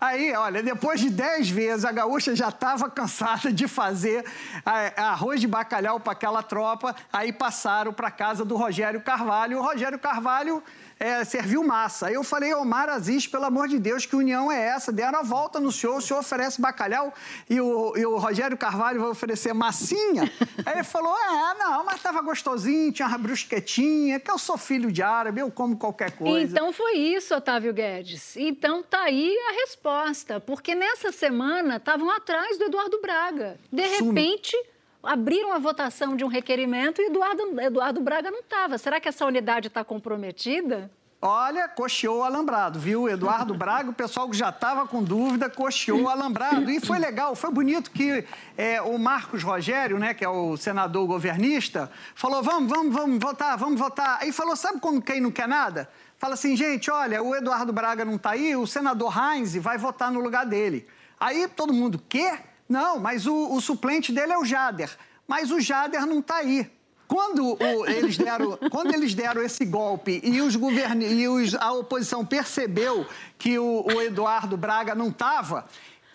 Aí, 0.00 0.32
olha, 0.34 0.62
depois 0.62 1.00
de 1.00 1.10
dez 1.10 1.50
vezes, 1.50 1.84
a 1.84 1.90
gaúcha 1.90 2.36
já 2.36 2.48
estava 2.48 2.88
cansada 2.88 3.52
de 3.52 3.66
fazer 3.66 4.24
ah, 4.64 5.10
arroz 5.10 5.40
de 5.40 5.48
bacalhau 5.48 5.98
para 5.98 6.12
aquela 6.12 6.42
tropa. 6.42 6.94
Aí 7.12 7.32
passaram 7.32 7.92
para 7.92 8.10
casa 8.10 8.44
do 8.44 8.56
Rogério 8.56 9.00
Carvalho. 9.00 9.58
O 9.58 9.62
Rogério 9.62 9.98
Carvalho 9.98 10.62
é, 11.00 11.24
serviu 11.24 11.64
massa. 11.64 12.08
Aí 12.08 12.14
eu 12.14 12.22
falei, 12.22 12.52
Omar 12.52 12.90
Aziz, 12.90 13.26
pelo 13.26 13.46
amor 13.46 13.66
de 13.66 13.78
Deus, 13.78 14.04
que 14.04 14.14
união 14.14 14.52
é 14.52 14.66
essa? 14.66 14.92
Deram 14.92 15.18
a 15.18 15.22
volta 15.22 15.58
no 15.58 15.72
senhor, 15.72 15.96
o 15.96 16.00
senhor 16.02 16.20
oferece 16.20 16.60
bacalhau 16.60 17.14
e 17.48 17.58
o, 17.58 17.96
e 17.96 18.04
o 18.04 18.18
Rogério 18.18 18.56
Carvalho 18.56 19.00
vai 19.00 19.08
oferecer 19.08 19.54
massinha? 19.54 20.30
Aí 20.66 20.74
ele 20.74 20.84
falou, 20.84 21.16
é, 21.16 21.58
não, 21.58 21.86
mas 21.86 21.96
estava 21.96 22.20
gostosinho, 22.20 22.92
tinha 22.92 23.08
uma 23.08 23.16
brusquetinha, 23.16 24.20
que 24.20 24.30
eu 24.30 24.38
sou 24.38 24.58
filho 24.58 24.92
de 24.92 25.02
árabe, 25.02 25.40
eu 25.40 25.50
como 25.50 25.74
qualquer 25.78 26.10
coisa. 26.10 26.52
Então 26.52 26.70
foi 26.70 26.98
isso, 26.98 27.34
Otávio 27.34 27.72
Guedes. 27.72 28.36
Então 28.36 28.82
tá 28.82 29.04
aí 29.04 29.34
a 29.48 29.52
resposta, 29.62 30.38
porque 30.38 30.74
nessa 30.74 31.10
semana 31.10 31.76
estavam 31.76 32.10
atrás 32.10 32.58
do 32.58 32.64
Eduardo 32.64 33.00
Braga. 33.00 33.58
De 33.72 33.86
repente, 33.86 34.54
abriram 35.02 35.52
a 35.52 35.58
votação 35.58 36.16
de 36.16 36.24
um 36.24 36.28
requerimento 36.28 37.00
e 37.00 37.06
Eduardo, 37.06 37.60
Eduardo 37.60 38.00
Braga 38.00 38.30
não 38.30 38.40
estava. 38.40 38.78
Será 38.78 39.00
que 39.00 39.08
essa 39.08 39.24
unidade 39.26 39.68
está 39.68 39.84
comprometida? 39.84 40.90
Olha, 41.22 41.68
cocheou 41.68 42.20
o 42.20 42.22
alambrado, 42.24 42.78
viu? 42.78 43.06
Eduardo 43.06 43.52
Braga, 43.52 43.90
o 43.90 43.92
pessoal 43.92 44.30
que 44.30 44.36
já 44.36 44.48
estava 44.48 44.88
com 44.88 45.02
dúvida, 45.02 45.50
cocheou 45.50 46.04
o 46.04 46.08
alambrado. 46.08 46.70
E 46.70 46.80
foi 46.80 46.98
legal, 46.98 47.34
foi 47.34 47.50
bonito 47.50 47.90
que 47.90 48.24
é, 48.56 48.80
o 48.80 48.98
Marcos 48.98 49.42
Rogério, 49.42 49.98
né, 49.98 50.14
que 50.14 50.24
é 50.24 50.28
o 50.30 50.56
senador 50.56 51.06
governista, 51.06 51.90
falou: 52.14 52.42
vamos, 52.42 52.70
vamos, 52.70 52.94
vamos 52.94 53.18
votar, 53.18 53.58
vamos 53.58 53.78
votar. 53.78 54.18
Aí 54.22 54.32
falou: 54.32 54.56
sabe 54.56 54.80
quando 54.80 55.02
quem 55.02 55.20
não 55.20 55.30
quer 55.30 55.46
nada? 55.46 55.90
Fala 56.16 56.34
assim, 56.34 56.56
gente, 56.56 56.90
olha, 56.90 57.22
o 57.22 57.36
Eduardo 57.36 57.70
Braga 57.70 58.02
não 58.02 58.16
está 58.16 58.30
aí, 58.30 58.56
o 58.56 58.66
senador 58.66 59.12
Heinz 59.14 59.54
vai 59.56 59.76
votar 59.76 60.10
no 60.10 60.20
lugar 60.20 60.46
dele. 60.46 60.86
Aí 61.18 61.46
todo 61.48 61.72
mundo, 61.72 62.02
quê? 62.08 62.38
Não, 62.70 62.98
mas 63.00 63.26
o, 63.26 63.52
o 63.52 63.60
suplente 63.60 64.12
dele 64.12 64.32
é 64.32 64.38
o 64.38 64.44
Jader. 64.44 64.90
Mas 65.26 65.50
o 65.50 65.60
Jader 65.60 66.06
não 66.06 66.20
está 66.20 66.36
aí. 66.36 66.70
Quando, 67.08 67.54
o- 67.60 67.86
eles 67.86 68.16
deram, 68.16 68.56
quando 68.70 68.94
eles 68.94 69.12
deram 69.14 69.42
esse 69.42 69.64
golpe 69.64 70.20
e, 70.22 70.40
os 70.40 70.54
governi, 70.54 71.04
e 71.06 71.28
os- 71.28 71.56
a 71.56 71.72
oposição 71.72 72.24
percebeu 72.24 73.04
que 73.36 73.58
o, 73.58 73.84
o 73.84 74.00
Eduardo 74.00 74.56
Braga 74.56 74.94
não 74.94 75.08
estava, 75.08 75.66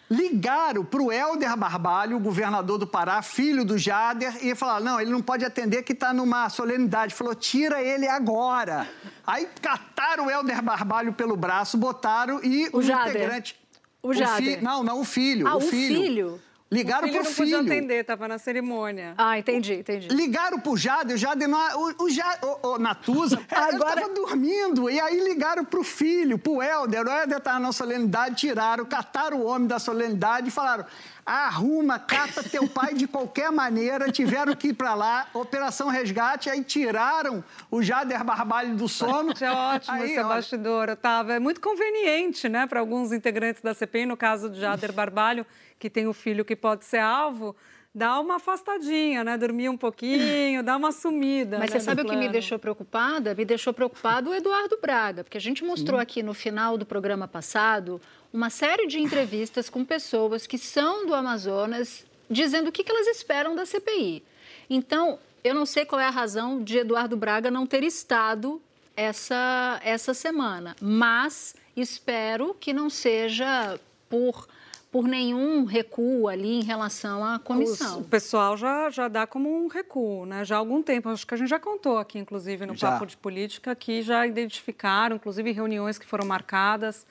ligaram 0.09 0.85
para 0.85 1.01
o 1.01 1.11
Helder 1.11 1.57
Barbalho, 1.57 2.15
o 2.17 2.19
governador 2.19 2.77
do 2.77 2.87
Pará, 2.87 3.21
filho 3.21 3.65
do 3.65 3.77
Jader, 3.77 4.37
e 4.45 4.55
falaram: 4.55 4.85
não, 4.85 5.01
ele 5.01 5.11
não 5.11 5.21
pode 5.21 5.43
atender 5.43 5.83
que 5.83 5.91
está 5.93 6.13
numa 6.13 6.47
solenidade. 6.49 7.13
Falou: 7.13 7.35
tira 7.35 7.81
ele 7.81 8.07
agora. 8.07 8.87
Aí 9.27 9.47
cataram 9.61 10.27
o 10.27 10.31
Helder 10.31 10.61
Barbalho 10.61 11.11
pelo 11.11 11.35
braço, 11.35 11.77
botaram 11.77 12.39
e 12.43 12.69
o, 12.71 12.77
o 12.77 12.81
integrante. 12.81 13.59
O 14.01 14.13
Jader. 14.13 14.59
fi... 14.59 14.63
Não, 14.63 14.83
não, 14.83 15.01
o 15.01 15.03
filho. 15.03 15.47
Ah, 15.47 15.57
o 15.57 15.61
filho. 15.61 16.01
filho? 16.01 16.41
Ligaram 16.71 17.07
o 17.07 17.11
filho 17.11 17.21
pro 17.23 17.29
não 17.29 17.35
filho. 17.35 17.57
podia 17.59 17.73
atender, 17.77 18.01
estava 18.01 18.27
na 18.27 18.37
cerimônia. 18.39 19.13
Ah, 19.17 19.37
entendi, 19.37 19.75
entendi. 19.75 20.07
Ligaram 20.07 20.59
pro 20.59 20.75
Jader, 20.75 21.15
o 21.15 21.17
Jader 21.17 21.47
não, 21.47 21.59
o, 21.79 22.03
o, 22.05 22.09
Ja- 22.09 22.39
o, 22.63 22.69
o 22.69 22.77
Natuza, 22.79 23.39
agora 23.51 24.01
tava 24.01 24.13
dormindo, 24.13 24.89
e 24.89 24.99
aí 24.99 25.19
ligaram 25.23 25.63
pro 25.63 25.83
filho, 25.83 26.39
pro 26.39 26.61
Helder, 26.63 27.05
o 27.05 27.09
Helder 27.09 27.39
tava 27.39 27.59
na 27.59 27.71
solenidade, 27.71 28.35
tiraram, 28.35 28.83
cataram 28.83 29.37
o 29.41 29.45
homem 29.45 29.67
da 29.67 29.77
solenidade 29.77 30.47
e 30.47 30.51
falaram, 30.51 30.85
arruma, 31.25 31.97
cata 31.97 32.43
teu 32.43 32.67
pai 32.67 32.93
de 32.93 33.07
qualquer 33.07 33.51
maneira, 33.51 34.11
tiveram 34.11 34.55
que 34.55 34.67
ir 34.67 34.73
pra 34.73 34.93
lá, 34.93 35.27
operação 35.33 35.89
resgate, 35.89 36.49
aí 36.49 36.63
tiraram 36.63 37.43
o 37.71 37.81
Jader 37.81 38.23
Barbalho 38.23 38.75
do 38.75 38.87
sono. 38.87 39.33
É 39.41 39.51
ótimo 39.51 39.95
Aí, 39.95 40.11
esse 40.11 40.19
ó, 40.19 40.27
bastidor, 40.27 40.89
Otávio. 40.89 41.33
É 41.33 41.39
muito 41.39 41.59
conveniente, 41.59 42.47
né, 42.47 42.67
para 42.67 42.79
alguns 42.79 43.11
integrantes 43.11 43.61
da 43.61 43.73
CPI, 43.73 44.05
no 44.05 44.15
caso 44.15 44.49
do 44.49 44.59
Jader 44.59 44.93
Barbalho, 44.93 45.45
que 45.79 45.89
tem 45.89 46.07
o 46.07 46.13
filho 46.13 46.45
que 46.45 46.55
pode 46.55 46.85
ser 46.85 46.99
alvo, 46.99 47.55
dá 47.95 48.19
uma 48.19 48.35
afastadinha, 48.35 49.23
né? 49.23 49.37
Dormir 49.37 49.69
um 49.69 49.77
pouquinho, 49.77 50.61
dá 50.61 50.75
uma 50.75 50.91
sumida. 50.91 51.57
Mas 51.57 51.71
né, 51.71 51.79
você 51.79 51.85
sabe 51.85 52.01
o 52.01 52.05
que 52.05 52.15
me 52.17 52.27
deixou 52.27 52.59
preocupada? 52.59 53.33
Me 53.33 53.45
deixou 53.45 53.73
preocupado 53.73 54.31
o 54.31 54.33
Eduardo 54.35 54.77
Braga, 54.81 55.23
porque 55.23 55.37
a 55.37 55.41
gente 55.41 55.63
mostrou 55.63 55.97
aqui 55.97 56.21
no 56.21 56.33
final 56.33 56.77
do 56.77 56.85
programa 56.85 57.25
passado 57.25 58.01
uma 58.33 58.49
série 58.49 58.85
de 58.85 58.99
entrevistas 58.99 59.69
com 59.69 59.85
pessoas 59.85 60.45
que 60.45 60.57
são 60.57 61.07
do 61.07 61.15
Amazonas 61.15 62.05
dizendo 62.29 62.67
o 62.67 62.71
que 62.71 62.83
que 62.83 62.91
elas 62.91 63.07
esperam 63.07 63.55
da 63.55 63.65
CPI. 63.65 64.21
Então, 64.69 65.17
eu 65.41 65.55
não 65.55 65.65
sei 65.65 65.85
qual 65.85 66.01
é 66.01 66.05
a 66.05 66.09
razão 66.09 66.61
de 66.61 66.79
Eduardo 66.79 67.15
Braga 67.15 67.49
não 67.49 67.65
ter 67.65 67.83
estado 67.83 68.61
essa, 68.95 69.79
essa 69.83 70.13
semana, 70.13 70.75
mas 70.81 71.55
espero 71.77 72.55
que 72.59 72.73
não 72.73 72.89
seja 72.89 73.79
por, 74.09 74.47
por 74.95 75.09
nenhum 75.09 75.65
recuo 75.65 76.29
ali 76.29 76.53
em 76.61 76.63
relação 76.63 77.21
à 77.21 77.37
comissão. 77.37 77.99
Os- 77.99 78.05
o 78.05 78.09
pessoal 78.09 78.55
já, 78.55 78.89
já 78.89 79.09
dá 79.09 79.27
como 79.27 79.53
um 79.53 79.67
recuo, 79.67 80.25
né? 80.25 80.45
Já 80.45 80.55
há 80.55 80.59
algum 80.59 80.81
tempo. 80.81 81.09
Acho 81.09 81.27
que 81.27 81.33
a 81.33 81.37
gente 81.37 81.49
já 81.49 81.59
contou 81.59 81.97
aqui, 81.97 82.17
inclusive, 82.17 82.65
no 82.65 82.73
Já. 82.77 82.91
Papo 82.91 83.05
de 83.05 83.17
Política, 83.17 83.75
que 83.75 84.01
já 84.01 84.25
identificaram, 84.25 85.17
inclusive, 85.17 85.51
reuniões 85.51 85.97
que 85.99 86.05
foram 86.05 86.25
marcadas 86.25 87.05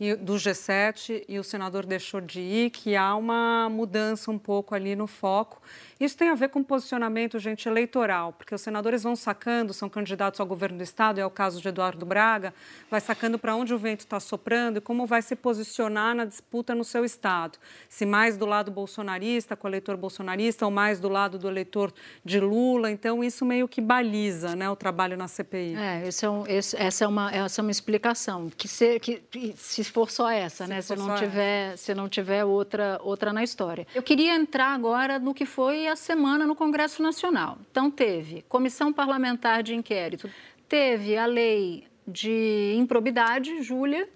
e- 0.00 0.14
do 0.14 0.38
G7 0.38 1.24
e 1.28 1.38
o 1.38 1.44
senador 1.44 1.84
deixou 1.84 2.22
de 2.22 2.40
ir, 2.40 2.70
que 2.70 2.96
há 2.96 3.14
uma 3.14 3.68
mudança 3.68 4.30
um 4.30 4.38
pouco 4.38 4.74
ali 4.74 4.96
no 4.96 5.06
foco. 5.06 5.60
Isso 5.98 6.16
tem 6.16 6.28
a 6.28 6.34
ver 6.34 6.50
com 6.50 6.62
posicionamento, 6.62 7.38
gente, 7.38 7.66
eleitoral, 7.68 8.32
porque 8.32 8.54
os 8.54 8.60
senadores 8.60 9.02
vão 9.02 9.16
sacando, 9.16 9.72
são 9.72 9.88
candidatos 9.88 10.38
ao 10.40 10.46
governo 10.46 10.76
do 10.76 10.82
Estado, 10.84 11.18
é 11.20 11.24
o 11.24 11.30
caso 11.30 11.60
de 11.60 11.68
Eduardo 11.68 12.04
Braga, 12.04 12.52
vai 12.90 13.00
sacando 13.00 13.38
para 13.38 13.56
onde 13.56 13.72
o 13.72 13.78
vento 13.78 14.00
está 14.00 14.20
soprando 14.20 14.76
e 14.76 14.80
como 14.80 15.06
vai 15.06 15.22
se 15.22 15.34
posicionar 15.34 16.14
na 16.14 16.24
disputa 16.26 16.74
no 16.74 16.84
seu 16.84 17.04
Estado. 17.04 17.58
Se 17.88 18.04
mais 18.04 18.36
do 18.36 18.44
lado 18.44 18.70
bolsonarista, 18.70 19.56
com 19.56 19.66
o 19.66 19.70
eleitor 19.70 19.96
bolsonarista, 19.96 20.64
ou 20.66 20.70
mais 20.70 21.00
do 21.00 21.08
lado 21.08 21.38
do 21.38 21.48
eleitor 21.48 21.92
de 22.24 22.38
Lula. 22.40 22.90
Então, 22.90 23.24
isso 23.24 23.44
meio 23.44 23.66
que 23.66 23.80
baliza 23.80 24.54
né, 24.54 24.68
o 24.68 24.76
trabalho 24.76 25.16
na 25.16 25.28
CPI. 25.28 25.76
É, 25.76 26.06
esse 26.08 26.24
é 26.26 26.30
um- 26.30 26.46
esse- 26.46 26.76
essa, 26.76 27.04
é 27.04 27.08
uma, 27.08 27.30
essa 27.34 27.60
é 27.60 27.62
uma 27.62 27.70
explicação. 27.70 28.50
Que 28.56 28.68
se, 28.68 29.00
que, 29.00 29.22
se 29.56 29.82
for 29.82 30.10
só 30.10 30.28
essa, 30.30 30.64
Se 30.64 30.70
né? 30.70 30.82
Se 30.82 30.94
não 30.94 31.14
tiver, 31.16 31.76
se 31.78 31.94
não 31.94 32.08
tiver 32.08 32.44
outra, 32.44 32.98
outra 33.02 33.32
na 33.32 33.42
história. 33.42 33.86
Eu 33.94 34.02
queria 34.02 34.34
entrar 34.34 34.74
agora 34.74 35.18
no 35.18 35.32
que 35.32 35.46
foi 35.46 35.85
a 35.88 35.96
semana 35.96 36.46
no 36.46 36.54
Congresso 36.54 37.02
Nacional. 37.02 37.58
Então, 37.70 37.90
teve 37.90 38.42
comissão 38.48 38.92
parlamentar 38.92 39.62
de 39.62 39.74
inquérito, 39.74 40.30
teve 40.68 41.16
a 41.16 41.26
lei 41.26 41.86
de 42.06 42.74
improbidade, 42.76 43.62
Júlia, 43.62 44.08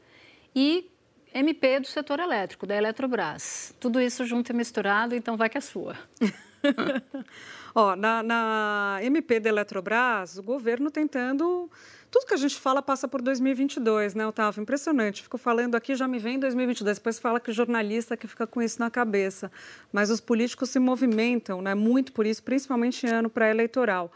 e 0.54 0.90
MP 1.33 1.80
do 1.80 1.87
setor 1.87 2.18
elétrico, 2.18 2.66
da 2.66 2.76
Eletrobras. 2.76 3.74
Tudo 3.78 4.00
isso 4.00 4.24
junto 4.24 4.50
e 4.50 4.54
misturado, 4.54 5.14
então 5.14 5.37
vai 5.37 5.48
que 5.48 5.59
é 5.59 5.61
sua. 5.61 5.96
Ó, 7.74 7.94
na, 7.94 8.22
na 8.22 8.98
MP 9.02 9.38
da 9.38 9.48
Eletrobras, 9.48 10.38
o 10.38 10.42
governo 10.42 10.90
tentando. 10.90 11.70
Tudo 12.11 12.27
que 12.27 12.35
a 12.35 12.37
gente 12.37 12.59
fala 12.59 12.83
passa 12.83 13.07
por 13.07 13.23
2022, 13.23 14.16
né, 14.16 14.27
Otávio? 14.27 14.61
Impressionante. 14.61 15.23
Fico 15.23 15.38
falando 15.38 15.77
aqui, 15.77 15.94
já 15.94 16.09
me 16.09 16.18
vem 16.18 16.40
2022. 16.40 16.99
Depois 16.99 17.20
fala 17.20 17.38
que 17.38 17.53
jornalista 17.53 18.16
que 18.16 18.27
fica 18.27 18.49
com 18.49 18.61
isso 18.61 18.81
na 18.81 18.90
cabeça. 18.90 19.51
Mas 19.92 20.11
os 20.11 20.20
políticos 20.20 20.70
se 20.70 20.81
movimentam, 20.81 21.62
né, 21.62 21.73
muito 21.73 22.12
por 22.12 22.27
isso, 22.27 22.42
principalmente 22.42 23.07
em 23.07 23.11
ano 23.11 23.31
pré-eleitoral. 23.31 24.11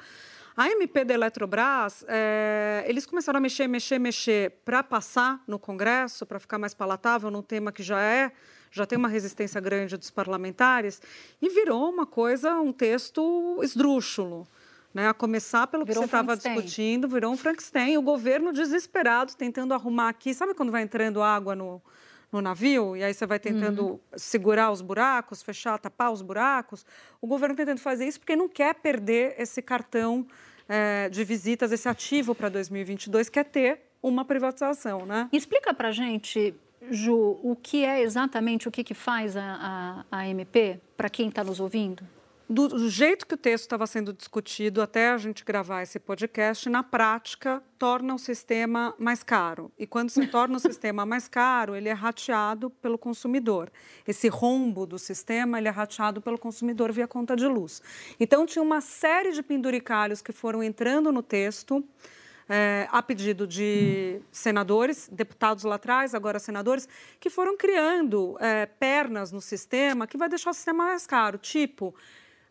A 0.56 0.68
MP 0.68 1.04
da 1.04 1.14
Eletrobras, 1.14 2.04
eh, 2.08 2.84
eles 2.86 3.06
começaram 3.06 3.38
a 3.38 3.40
mexer, 3.40 3.68
mexer, 3.68 3.98
mexer 3.98 4.50
para 4.64 4.82
passar 4.82 5.42
no 5.46 5.58
Congresso, 5.58 6.26
para 6.26 6.38
ficar 6.38 6.58
mais 6.58 6.74
palatável 6.74 7.30
num 7.30 7.42
tema 7.42 7.72
que 7.72 7.82
já 7.82 8.00
é, 8.00 8.32
já 8.70 8.86
tem 8.86 8.96
uma 8.96 9.08
resistência 9.08 9.60
grande 9.60 9.96
dos 9.96 10.10
parlamentares, 10.10 11.02
e 11.42 11.48
virou 11.48 11.90
uma 11.90 12.06
coisa, 12.06 12.54
um 12.60 12.72
texto 12.72 13.60
esdrúxulo. 13.62 14.46
Né? 14.94 15.08
A 15.08 15.12
começar 15.14 15.66
pelo 15.66 15.84
Virou 15.84 16.02
que 16.02 16.06
um 16.06 16.08
você 16.08 16.16
estava 16.16 16.26
Frankenstein. 16.28 16.54
discutindo, 16.54 17.08
virou 17.08 17.32
um 17.32 17.36
Frankenstein. 17.36 17.96
O 17.98 18.02
governo 18.02 18.52
desesperado, 18.52 19.34
tentando 19.34 19.74
arrumar 19.74 20.08
aqui. 20.08 20.32
Sabe 20.32 20.54
quando 20.54 20.70
vai 20.70 20.82
entrando 20.82 21.20
água 21.20 21.56
no, 21.56 21.82
no 22.30 22.40
navio? 22.40 22.96
E 22.96 23.02
aí 23.02 23.12
você 23.12 23.26
vai 23.26 23.40
tentando 23.40 23.84
Uhum. 23.86 24.00
segurar 24.16 24.70
os 24.70 24.80
buracos, 24.80 25.42
fechar, 25.42 25.76
tapar 25.80 26.12
os 26.12 26.22
buracos? 26.22 26.86
O 27.20 27.26
governo 27.26 27.56
tentando 27.56 27.80
fazer 27.80 28.06
isso 28.06 28.20
porque 28.20 28.36
não 28.36 28.48
quer 28.48 28.72
perder 28.76 29.34
esse 29.36 29.60
cartão 29.60 30.24
eh, 30.68 31.08
de 31.10 31.24
visitas, 31.24 31.72
esse 31.72 31.88
ativo 31.88 32.32
para 32.34 32.48
2022, 32.48 33.28
quer 33.28 33.44
ter 33.44 33.80
uma 34.00 34.24
privatização, 34.24 35.04
né? 35.04 35.28
Explica 35.32 35.74
para 35.74 35.90
gente, 35.90 36.54
Ju, 36.90 37.38
o 37.42 37.56
que 37.60 37.84
é 37.84 38.00
exatamente 38.00 38.68
o 38.68 38.70
que, 38.70 38.84
que 38.84 38.94
faz 38.94 39.36
a, 39.36 40.04
a, 40.10 40.18
a 40.18 40.28
MP, 40.28 40.78
para 40.96 41.08
quem 41.10 41.28
está 41.28 41.42
nos 41.42 41.58
ouvindo? 41.58 42.02
Do, 42.48 42.68
do 42.68 42.90
jeito 42.90 43.26
que 43.26 43.34
o 43.34 43.38
texto 43.38 43.64
estava 43.64 43.86
sendo 43.86 44.12
discutido 44.12 44.82
até 44.82 45.10
a 45.10 45.16
gente 45.16 45.44
gravar 45.44 45.82
esse 45.82 45.98
podcast, 45.98 46.68
na 46.68 46.82
prática, 46.82 47.62
torna 47.78 48.14
o 48.14 48.18
sistema 48.18 48.94
mais 48.98 49.22
caro. 49.22 49.72
E 49.78 49.86
quando 49.86 50.10
se 50.10 50.26
torna 50.28 50.56
o 50.56 50.60
sistema 50.60 51.06
mais 51.06 51.26
caro, 51.26 51.74
ele 51.74 51.88
é 51.88 51.92
rateado 51.92 52.68
pelo 52.68 52.98
consumidor. 52.98 53.72
Esse 54.06 54.28
rombo 54.28 54.86
do 54.86 54.98
sistema, 54.98 55.58
ele 55.58 55.68
é 55.68 55.70
rateado 55.70 56.20
pelo 56.20 56.38
consumidor 56.38 56.92
via 56.92 57.08
conta 57.08 57.34
de 57.34 57.46
luz. 57.46 57.80
Então, 58.20 58.44
tinha 58.44 58.62
uma 58.62 58.82
série 58.82 59.32
de 59.32 59.42
penduricalhos 59.42 60.20
que 60.20 60.32
foram 60.32 60.62
entrando 60.62 61.10
no 61.10 61.22
texto, 61.22 61.82
eh, 62.46 62.86
a 62.92 63.02
pedido 63.02 63.46
de 63.46 64.20
senadores, 64.30 65.08
deputados 65.10 65.64
lá 65.64 65.76
atrás, 65.76 66.14
agora 66.14 66.38
senadores, 66.38 66.86
que 67.18 67.30
foram 67.30 67.56
criando 67.56 68.36
eh, 68.38 68.66
pernas 68.66 69.32
no 69.32 69.40
sistema 69.40 70.06
que 70.06 70.18
vai 70.18 70.28
deixar 70.28 70.50
o 70.50 70.54
sistema 70.54 70.84
mais 70.84 71.06
caro. 71.06 71.38
Tipo, 71.38 71.94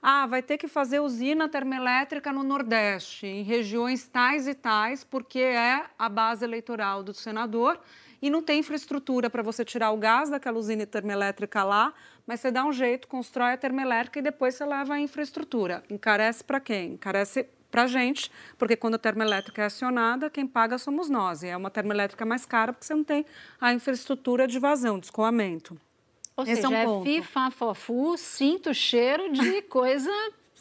ah, 0.05 0.27
vai 0.27 0.41
ter 0.41 0.57
que 0.57 0.67
fazer 0.67 0.99
usina 0.99 1.47
termoelétrica 1.47 2.33
no 2.33 2.43
Nordeste, 2.43 3.25
em 3.25 3.41
regiões 3.41 4.05
tais 4.05 4.49
e 4.49 4.53
tais, 4.53 5.01
porque 5.01 5.39
é 5.39 5.85
a 5.97 6.09
base 6.09 6.43
eleitoral 6.43 7.01
do 7.01 7.13
senador 7.13 7.79
e 8.21 8.29
não 8.29 8.43
tem 8.43 8.59
infraestrutura 8.59 9.29
para 9.29 9.41
você 9.41 9.63
tirar 9.63 9.91
o 9.91 9.97
gás 9.97 10.29
daquela 10.29 10.59
usina 10.59 10.85
termoelétrica 10.85 11.63
lá, 11.63 11.93
mas 12.27 12.41
você 12.41 12.51
dá 12.51 12.65
um 12.65 12.73
jeito, 12.73 13.07
constrói 13.07 13.53
a 13.53 13.57
termoelétrica 13.57 14.19
e 14.19 14.21
depois 14.21 14.55
você 14.55 14.65
leva 14.65 14.95
a 14.95 14.99
infraestrutura. 14.99 15.81
Encarece 15.89 16.43
para 16.43 16.59
quem? 16.59 16.95
Encarece 16.95 17.47
para 17.71 17.83
a 17.83 17.87
gente, 17.87 18.29
porque 18.57 18.75
quando 18.75 18.95
a 18.95 18.99
termoelétrica 18.99 19.61
é 19.61 19.65
acionada, 19.65 20.29
quem 20.29 20.45
paga 20.45 20.77
somos 20.77 21.09
nós. 21.09 21.43
E 21.43 21.47
é 21.47 21.55
uma 21.55 21.71
termoelétrica 21.71 22.25
mais 22.25 22.45
cara 22.45 22.73
porque 22.73 22.85
você 22.85 22.93
não 22.93 23.05
tem 23.05 23.25
a 23.59 23.73
infraestrutura 23.73 24.47
de 24.47 24.59
vazão, 24.59 24.99
de 24.99 25.05
escoamento. 25.05 25.79
Ou 26.35 26.43
Esse 26.43 26.55
seja, 26.55 26.67
é 26.67 26.69
um 26.69 26.73
é 26.75 26.85
ponto. 26.85 27.05
fifa, 27.05 27.51
fofu, 27.51 28.17
sinto 28.17 28.71
o 28.71 28.73
cheiro 28.73 29.31
de 29.31 29.61
coisa 29.69 30.11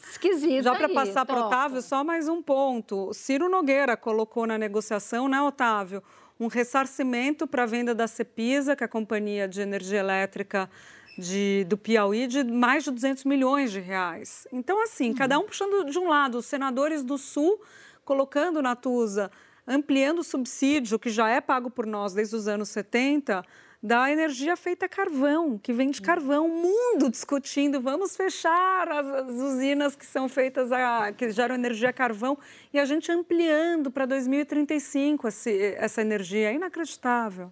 esquisita 0.09 0.63
Já 0.63 0.75
para 0.75 0.89
passar 0.89 1.25
para. 1.25 1.45
Otávio, 1.45 1.81
só 1.81 2.03
mais 2.03 2.27
um 2.27 2.41
ponto. 2.41 3.09
O 3.09 3.13
Ciro 3.13 3.49
Nogueira 3.49 3.97
colocou 3.97 4.45
na 4.45 4.57
negociação, 4.57 5.27
né, 5.27 5.41
Otávio, 5.41 6.03
um 6.39 6.47
ressarcimento 6.47 7.47
para 7.47 7.63
a 7.63 7.65
venda 7.65 7.95
da 7.95 8.07
Cepisa, 8.07 8.75
que 8.75 8.83
é 8.83 8.85
a 8.85 8.89
companhia 8.89 9.47
de 9.47 9.61
energia 9.61 9.99
elétrica 9.99 10.69
de, 11.17 11.65
do 11.67 11.77
Piauí, 11.77 12.27
de 12.27 12.43
mais 12.43 12.83
de 12.83 12.91
200 12.91 13.23
milhões 13.23 13.71
de 13.71 13.79
reais. 13.79 14.47
Então, 14.51 14.81
assim, 14.83 15.13
cada 15.13 15.37
um 15.37 15.43
puxando 15.43 15.89
de 15.89 15.97
um 15.97 16.07
lado, 16.07 16.37
os 16.37 16.45
senadores 16.45 17.03
do 17.03 17.17
Sul 17.17 17.61
colocando 18.03 18.61
na 18.61 18.75
Tusa, 18.75 19.31
ampliando 19.65 20.19
o 20.19 20.23
subsídio, 20.23 20.99
que 20.99 21.09
já 21.09 21.29
é 21.29 21.39
pago 21.39 21.69
por 21.69 21.85
nós 21.85 22.13
desde 22.13 22.35
os 22.35 22.47
anos 22.47 22.69
70, 22.69 23.45
da 23.83 24.09
energia 24.09 24.55
feita 24.55 24.85
a 24.85 24.89
carvão, 24.89 25.59
que 25.61 25.73
vem 25.73 25.91
de 25.91 26.01
carvão. 26.01 26.47
O 26.47 26.55
mundo 26.55 27.11
discutindo, 27.11 27.81
vamos 27.81 28.15
fechar 28.15 28.87
as, 28.87 29.05
as 29.05 29.33
usinas 29.33 29.93
que 29.93 30.05
são 30.05 30.29
feitas, 30.29 30.71
a, 30.71 31.11
que 31.11 31.29
geram 31.31 31.53
energia 31.53 31.89
a 31.89 31.93
carvão, 31.93 32.37
e 32.71 32.79
a 32.79 32.85
gente 32.85 33.11
ampliando 33.11 33.91
para 33.91 34.05
2035 34.05 35.27
esse, 35.27 35.75
essa 35.77 36.01
energia. 36.01 36.49
É 36.49 36.55
inacreditável. 36.55 37.51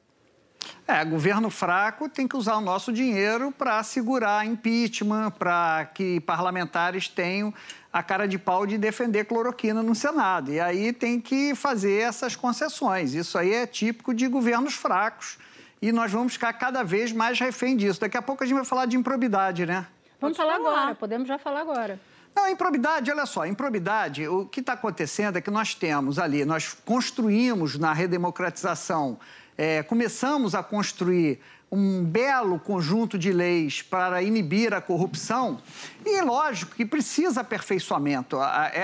É, 0.88 1.04
governo 1.04 1.50
fraco 1.50 2.08
tem 2.08 2.28
que 2.28 2.38
usar 2.38 2.56
o 2.56 2.62
nosso 2.62 2.94
dinheiro 2.94 3.52
para 3.52 3.84
segurar 3.84 4.46
impeachment, 4.46 5.32
para 5.32 5.86
que 5.94 6.22
parlamentares 6.22 7.10
tenham 7.10 7.54
a 7.92 8.02
cara 8.02 8.26
de 8.26 8.38
pau 8.38 8.66
de 8.66 8.78
defender 8.78 9.26
cloroquina 9.26 9.84
no 9.84 9.94
Senado. 9.94 10.52
E 10.52 10.62
aí 10.62 10.94
tem 10.94 11.20
que 11.20 11.56
fazer 11.56 12.02
essas 12.04 12.38
concessões. 12.38 13.14
Isso 13.14 13.38
aí 13.38 13.54
é 13.54 13.68
típico 13.68 14.14
de 14.14 14.28
governos 14.28 14.76
fracos. 14.76 15.38
E 15.82 15.92
nós 15.92 16.12
vamos 16.12 16.34
ficar 16.34 16.54
cada 16.54 16.84
vez 16.84 17.12
mais 17.12 17.40
refém 17.40 17.76
disso. 17.76 18.00
Daqui 18.00 18.16
a 18.16 18.22
pouco 18.22 18.44
a 18.44 18.48
gente 18.48 18.56
vai 18.56 18.66
falar 18.66 18.86
de 18.86 18.96
improbidade, 18.96 19.66
né? 19.66 19.88
Vamos 20.20 20.38
falar 20.38 20.56
agora, 20.56 20.94
podemos 20.94 21.28
já 21.28 21.40
falar 21.40 21.62
agora. 21.62 22.00
Não, 22.36 22.48
improbidade, 22.48 23.10
olha 23.12 23.26
só, 23.26 23.46
improbidade, 23.46 24.28
o 24.28 24.46
que 24.46 24.60
está 24.60 24.74
acontecendo 24.74 25.38
é 25.38 25.42
que 25.42 25.52
nós 25.52 25.74
temos 25.74 26.18
ali, 26.20 26.46
nós 26.46 26.74
construímos 26.86 27.78
na 27.78 27.92
redemocratização, 27.92 29.20
é, 29.58 29.84
começamos 29.84 30.56
a 30.56 30.64
construir 30.64 31.42
um 31.72 32.04
belo 32.04 32.60
conjunto 32.60 33.18
de 33.18 33.32
leis 33.32 33.82
para 33.82 34.22
inibir 34.22 34.74
a 34.74 34.82
corrupção 34.82 35.60
e, 36.06 36.22
lógico, 36.22 36.76
que 36.76 36.86
precisa 36.86 37.42
aperfeiçoamento. 37.42 38.38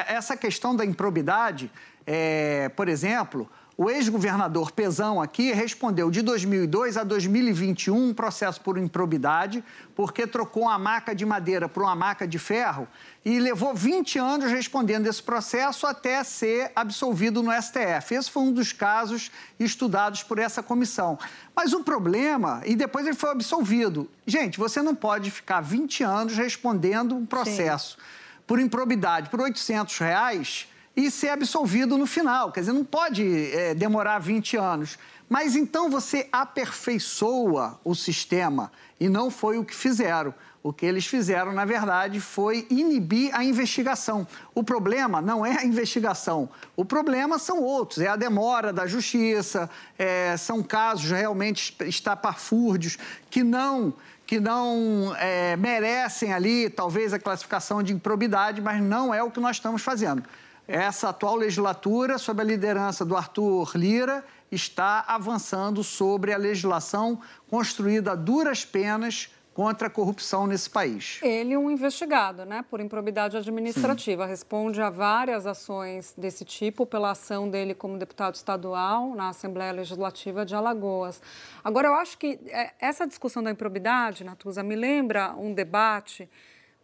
Essa 0.08 0.36
questão 0.38 0.76
da 0.76 0.86
improbidade, 0.86 1.70
é, 2.06 2.70
por 2.70 2.88
exemplo, 2.88 3.50
o 3.78 3.92
ex-governador 3.92 4.72
Pezão 4.72 5.22
aqui 5.22 5.52
respondeu 5.54 6.10
de 6.10 6.24
2002 6.24 6.98
a 6.98 7.04
2021 7.04 8.10
um 8.10 8.14
processo 8.14 8.60
por 8.60 8.76
improbidade, 8.76 9.64
porque 9.96 10.26
trocou 10.26 10.64
uma 10.64 10.80
maca 10.80 11.14
de 11.14 11.24
madeira 11.24 11.70
por 11.70 11.84
uma 11.84 11.96
maca 11.96 12.28
de 12.28 12.40
ferro 12.40 12.88
e 13.24 13.40
levou 13.40 13.76
20 13.76 14.18
anos 14.18 14.52
respondendo 14.52 15.06
esse 15.06 15.22
processo 15.22 15.86
até 15.86 16.24
ser 16.24 16.72
absolvido 16.76 17.44
no 17.44 17.52
STF. 17.52 18.16
Esse 18.16 18.32
foi 18.32 18.42
um 18.42 18.52
dos 18.52 18.74
casos 18.74 19.30
estudados 19.60 20.24
por 20.24 20.40
essa 20.40 20.64
comissão. 20.64 21.20
Mas 21.56 21.72
o 21.72 21.84
problema, 21.84 22.64
e 22.66 22.76
depois 22.76 23.06
ele 23.06 23.16
foi 23.16 23.30
absolvido. 23.30 24.10
Gente, 24.26 24.58
você 24.58 24.82
não 24.82 24.96
pode 24.96 25.30
ficar 25.30 25.62
20 25.62 26.04
anos 26.04 26.36
respondendo 26.36 27.16
um 27.16 27.28
processo 27.28 27.92
Sim. 27.92 28.04
por 28.48 28.60
improbidade 28.60 29.30
por 29.30 29.40
800 29.40 30.00
reais 30.00 30.68
e 30.98 31.12
ser 31.12 31.30
absolvido 31.30 31.96
no 31.96 32.08
final. 32.08 32.52
Quer 32.52 32.62
dizer, 32.62 32.74
não 32.74 32.84
pode 32.84 33.24
é, 33.54 33.76
demorar 33.76 34.18
20 34.18 34.58
anos. 34.58 34.98
Mas 35.30 35.56
então 35.56 35.92
você 35.92 36.28
aperfeiçoa 36.32 37.80
o 37.84 37.94
sistema 37.94 38.72
e 39.00 39.08
não 39.08 39.30
foi 39.30 39.60
o 39.60 39.64
que 39.64 39.76
fizeram. 39.76 40.34
O 40.64 40.74
que 40.74 40.86
eles 40.86 41.06
fizeram, 41.06 41.54
na 41.54 41.66
verdade, 41.66 42.20
foi 42.20 42.66
inibir 42.70 43.34
a 43.34 43.44
investigação. 43.44 44.28
O 44.56 44.64
problema 44.64 45.22
não 45.22 45.46
é 45.46 45.60
a 45.60 45.64
investigação, 45.64 46.50
o 46.76 46.84
problema 46.84 47.38
são 47.38 47.62
outros: 47.62 48.00
é 48.00 48.08
a 48.08 48.16
demora 48.16 48.74
da 48.74 48.88
justiça, 48.88 49.70
é, 49.98 50.36
são 50.36 50.64
casos 50.64 51.10
realmente 51.10 51.76
estapafúrdios 51.86 52.98
que 53.30 53.44
não 53.44 53.94
que 54.26 54.42
não 54.42 55.16
é, 55.18 55.56
merecem 55.56 56.34
ali, 56.34 56.70
talvez, 56.70 57.14
a 57.14 57.20
classificação 57.20 57.82
de 57.82 57.94
improbidade, 57.94 58.60
mas 58.60 58.82
não 58.84 59.14
é 59.14 59.24
o 59.24 59.32
que 59.32 59.40
nós 59.40 59.56
estamos 59.56 59.82
fazendo. 59.82 60.22
Essa 60.68 61.10
atual 61.10 61.38
legislatura, 61.38 62.18
sob 62.18 62.42
a 62.42 62.44
liderança 62.44 63.06
do 63.06 63.16
Arthur 63.16 63.72
Lira, 63.76 64.26
está 64.52 65.06
avançando 65.08 65.82
sobre 65.82 66.34
a 66.34 66.38
legislação 66.38 67.22
construída 67.50 68.12
a 68.12 68.16
duras 68.16 68.66
penas 68.66 69.30
contra 69.54 69.88
a 69.88 69.90
corrupção 69.90 70.46
nesse 70.46 70.70
país. 70.70 71.20
Ele, 71.24 71.58
um 71.58 71.72
investigado, 71.72 72.46
né, 72.46 72.64
por 72.70 72.80
improbidade 72.80 73.36
administrativa, 73.38 74.26
Sim. 74.26 74.30
responde 74.30 74.82
a 74.82 74.90
várias 74.90 75.48
ações 75.48 76.14
desse 76.16 76.46
tipo 76.46 76.86
pela 76.86 77.12
ação 77.12 77.50
dele 77.50 77.74
como 77.74 77.98
deputado 77.98 78.36
estadual 78.36 79.16
na 79.16 79.30
Assembleia 79.30 79.72
Legislativa 79.72 80.46
de 80.46 80.54
Alagoas. 80.54 81.20
Agora, 81.64 81.88
eu 81.88 81.96
acho 81.96 82.20
que 82.20 82.40
é, 82.50 82.74
essa 82.80 83.08
discussão 83.08 83.42
da 83.42 83.50
improbidade, 83.50 84.24
Natuza, 84.24 84.62
me 84.62 84.76
lembra 84.76 85.34
um 85.36 85.52
debate, 85.54 86.30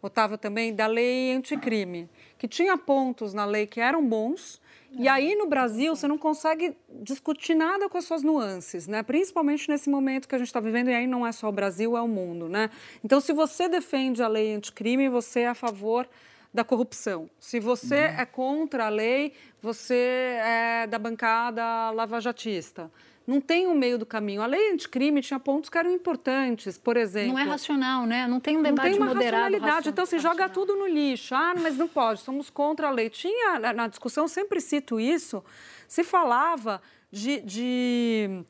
Otávio, 0.02 0.36
também, 0.36 0.74
da 0.74 0.86
lei 0.88 1.32
anticrime 1.32 2.10
que 2.44 2.48
tinha 2.48 2.76
pontos 2.76 3.32
na 3.32 3.46
lei 3.46 3.66
que 3.66 3.80
eram 3.80 4.06
bons, 4.06 4.60
e 4.92 5.08
aí 5.08 5.34
no 5.34 5.46
Brasil 5.46 5.96
você 5.96 6.06
não 6.06 6.18
consegue 6.18 6.76
discutir 7.02 7.54
nada 7.54 7.88
com 7.88 7.96
as 7.96 8.04
suas 8.04 8.22
nuances, 8.22 8.86
né? 8.86 9.02
Principalmente 9.02 9.66
nesse 9.66 9.88
momento 9.88 10.28
que 10.28 10.34
a 10.34 10.38
gente 10.38 10.48
está 10.48 10.60
vivendo, 10.60 10.90
e 10.90 10.94
aí 10.94 11.06
não 11.06 11.26
é 11.26 11.32
só 11.32 11.48
o 11.48 11.52
Brasil, 11.52 11.96
é 11.96 12.02
o 12.02 12.06
mundo, 12.06 12.46
né? 12.46 12.68
Então, 13.02 13.18
se 13.18 13.32
você 13.32 13.66
defende 13.66 14.22
a 14.22 14.28
lei 14.28 14.54
anticrime, 14.54 15.08
você 15.08 15.40
é 15.40 15.48
a 15.48 15.54
favor 15.54 16.06
da 16.52 16.62
corrupção. 16.62 17.30
Se 17.40 17.58
você 17.58 17.94
uhum. 17.94 18.20
é 18.20 18.26
contra 18.26 18.86
a 18.86 18.88
lei, 18.90 19.32
você 19.62 20.38
é 20.44 20.86
da 20.86 20.98
bancada 20.98 21.90
lavajatista 21.92 22.90
não 23.26 23.40
tem 23.40 23.66
um 23.66 23.74
meio 23.74 23.98
do 23.98 24.04
caminho. 24.04 24.42
A 24.42 24.46
lei 24.46 24.72
anticrime 24.72 25.22
tinha 25.22 25.40
pontos 25.40 25.70
que 25.70 25.78
eram 25.78 25.90
importantes, 25.90 26.76
por 26.76 26.96
exemplo. 26.96 27.32
Não 27.32 27.38
é 27.38 27.44
racional, 27.44 28.06
né? 28.06 28.26
Não 28.26 28.38
tem 28.38 28.56
um 28.56 28.62
debate 28.62 28.90
moderado. 28.90 28.90
Não 28.90 28.98
tem 28.98 29.08
uma 29.08 29.14
moderado, 29.14 29.52
racionalidade. 29.54 29.88
Então 29.88 30.06
se 30.06 30.18
joga 30.18 30.48
tudo 30.48 30.76
no 30.76 30.86
lixo. 30.86 31.34
Ah, 31.34 31.54
mas 31.60 31.76
não 31.76 31.88
pode, 31.88 32.20
somos 32.20 32.50
contra 32.50 32.88
a 32.88 32.90
lei. 32.90 33.08
Tinha, 33.08 33.72
na 33.72 33.86
discussão, 33.86 34.28
sempre 34.28 34.60
cito 34.60 35.00
isso, 35.00 35.42
se 35.88 36.04
falava 36.04 36.82
de, 37.10 37.40
de 37.40 38.44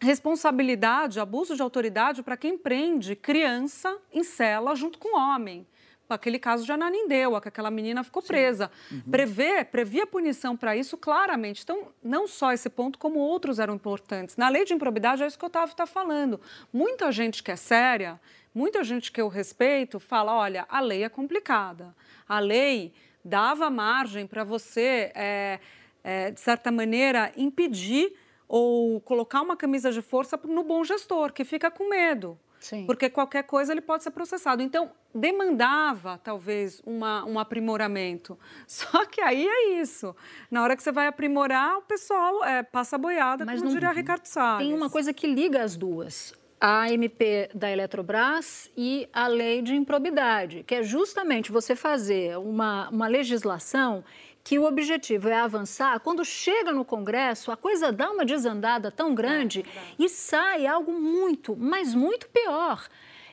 responsabilidade, 0.00 1.20
abuso 1.20 1.54
de 1.54 1.62
autoridade 1.62 2.22
para 2.22 2.36
quem 2.36 2.56
prende 2.56 3.14
criança 3.14 3.98
em 4.12 4.24
cela 4.24 4.74
junto 4.74 4.98
com 4.98 5.18
homem 5.18 5.66
aquele 6.14 6.38
caso 6.38 6.64
de 6.64 6.72
Ananindeua, 6.72 7.40
que 7.40 7.48
aquela 7.48 7.70
menina 7.70 8.02
ficou 8.02 8.22
Sim. 8.22 8.28
presa. 8.28 8.70
Uhum. 8.90 9.02
Prever, 9.10 9.66
previa 9.66 10.06
punição 10.06 10.56
para 10.56 10.76
isso 10.76 10.96
claramente. 10.96 11.62
Então, 11.62 11.88
não 12.02 12.26
só 12.26 12.52
esse 12.52 12.70
ponto, 12.70 12.98
como 12.98 13.18
outros 13.18 13.58
eram 13.58 13.74
importantes. 13.74 14.36
Na 14.36 14.48
lei 14.48 14.64
de 14.64 14.74
improbidade, 14.74 15.22
é 15.22 15.26
isso 15.26 15.38
que 15.38 15.44
o 15.44 15.48
Otávio 15.48 15.72
está 15.72 15.86
falando. 15.86 16.40
Muita 16.72 17.12
gente 17.12 17.42
que 17.42 17.50
é 17.50 17.56
séria, 17.56 18.20
muita 18.54 18.82
gente 18.82 19.12
que 19.12 19.20
eu 19.20 19.28
respeito, 19.28 20.00
fala: 20.00 20.34
olha, 20.34 20.66
a 20.68 20.80
lei 20.80 21.04
é 21.04 21.08
complicada. 21.08 21.94
A 22.28 22.38
lei 22.38 22.92
dava 23.24 23.68
margem 23.68 24.26
para 24.26 24.44
você, 24.44 25.12
é, 25.14 25.60
é, 26.02 26.30
de 26.30 26.40
certa 26.40 26.70
maneira, 26.70 27.32
impedir 27.36 28.14
ou 28.48 29.00
colocar 29.02 29.42
uma 29.42 29.56
camisa 29.56 29.92
de 29.92 30.00
força 30.00 30.40
no 30.44 30.62
bom 30.64 30.82
gestor, 30.82 31.32
que 31.32 31.44
fica 31.44 31.70
com 31.70 31.90
medo. 31.90 32.38
Sim. 32.60 32.86
Porque 32.86 33.08
qualquer 33.08 33.44
coisa 33.44 33.72
ele 33.72 33.80
pode 33.80 34.02
ser 34.02 34.10
processado. 34.10 34.62
Então, 34.62 34.90
demandava, 35.14 36.18
talvez, 36.22 36.82
uma, 36.84 37.24
um 37.24 37.38
aprimoramento. 37.38 38.38
Só 38.66 39.04
que 39.06 39.20
aí 39.20 39.46
é 39.46 39.80
isso. 39.80 40.14
Na 40.50 40.62
hora 40.62 40.76
que 40.76 40.82
você 40.82 40.92
vai 40.92 41.06
aprimorar, 41.06 41.78
o 41.78 41.82
pessoal 41.82 42.44
é, 42.44 42.62
passa 42.62 42.96
a 42.96 42.98
boiada, 42.98 43.44
Mas 43.44 43.60
como 43.60 43.70
não, 43.70 43.74
diria 43.74 43.92
Ricardo 43.92 44.26
Salles. 44.26 44.66
Tem 44.66 44.74
uma 44.74 44.90
coisa 44.90 45.12
que 45.12 45.26
liga 45.26 45.62
as 45.62 45.76
duas. 45.76 46.34
A 46.60 46.92
MP 46.92 47.50
da 47.54 47.70
Eletrobras 47.70 48.68
e 48.76 49.08
a 49.12 49.28
lei 49.28 49.62
de 49.62 49.76
improbidade, 49.76 50.64
que 50.66 50.74
é 50.74 50.82
justamente 50.82 51.52
você 51.52 51.76
fazer 51.76 52.36
uma, 52.36 52.88
uma 52.88 53.06
legislação 53.06 54.02
que 54.48 54.58
o 54.58 54.64
objetivo 54.64 55.28
é 55.28 55.34
avançar, 55.34 56.00
quando 56.00 56.24
chega 56.24 56.72
no 56.72 56.82
Congresso, 56.82 57.52
a 57.52 57.56
coisa 57.56 57.92
dá 57.92 58.10
uma 58.10 58.24
desandada 58.24 58.90
tão 58.90 59.14
grande 59.14 59.60
é, 59.60 59.80
e 59.98 60.08
sai 60.08 60.66
algo 60.66 60.90
muito, 60.90 61.54
mas 61.54 61.94
muito 61.94 62.26
pior. 62.30 62.88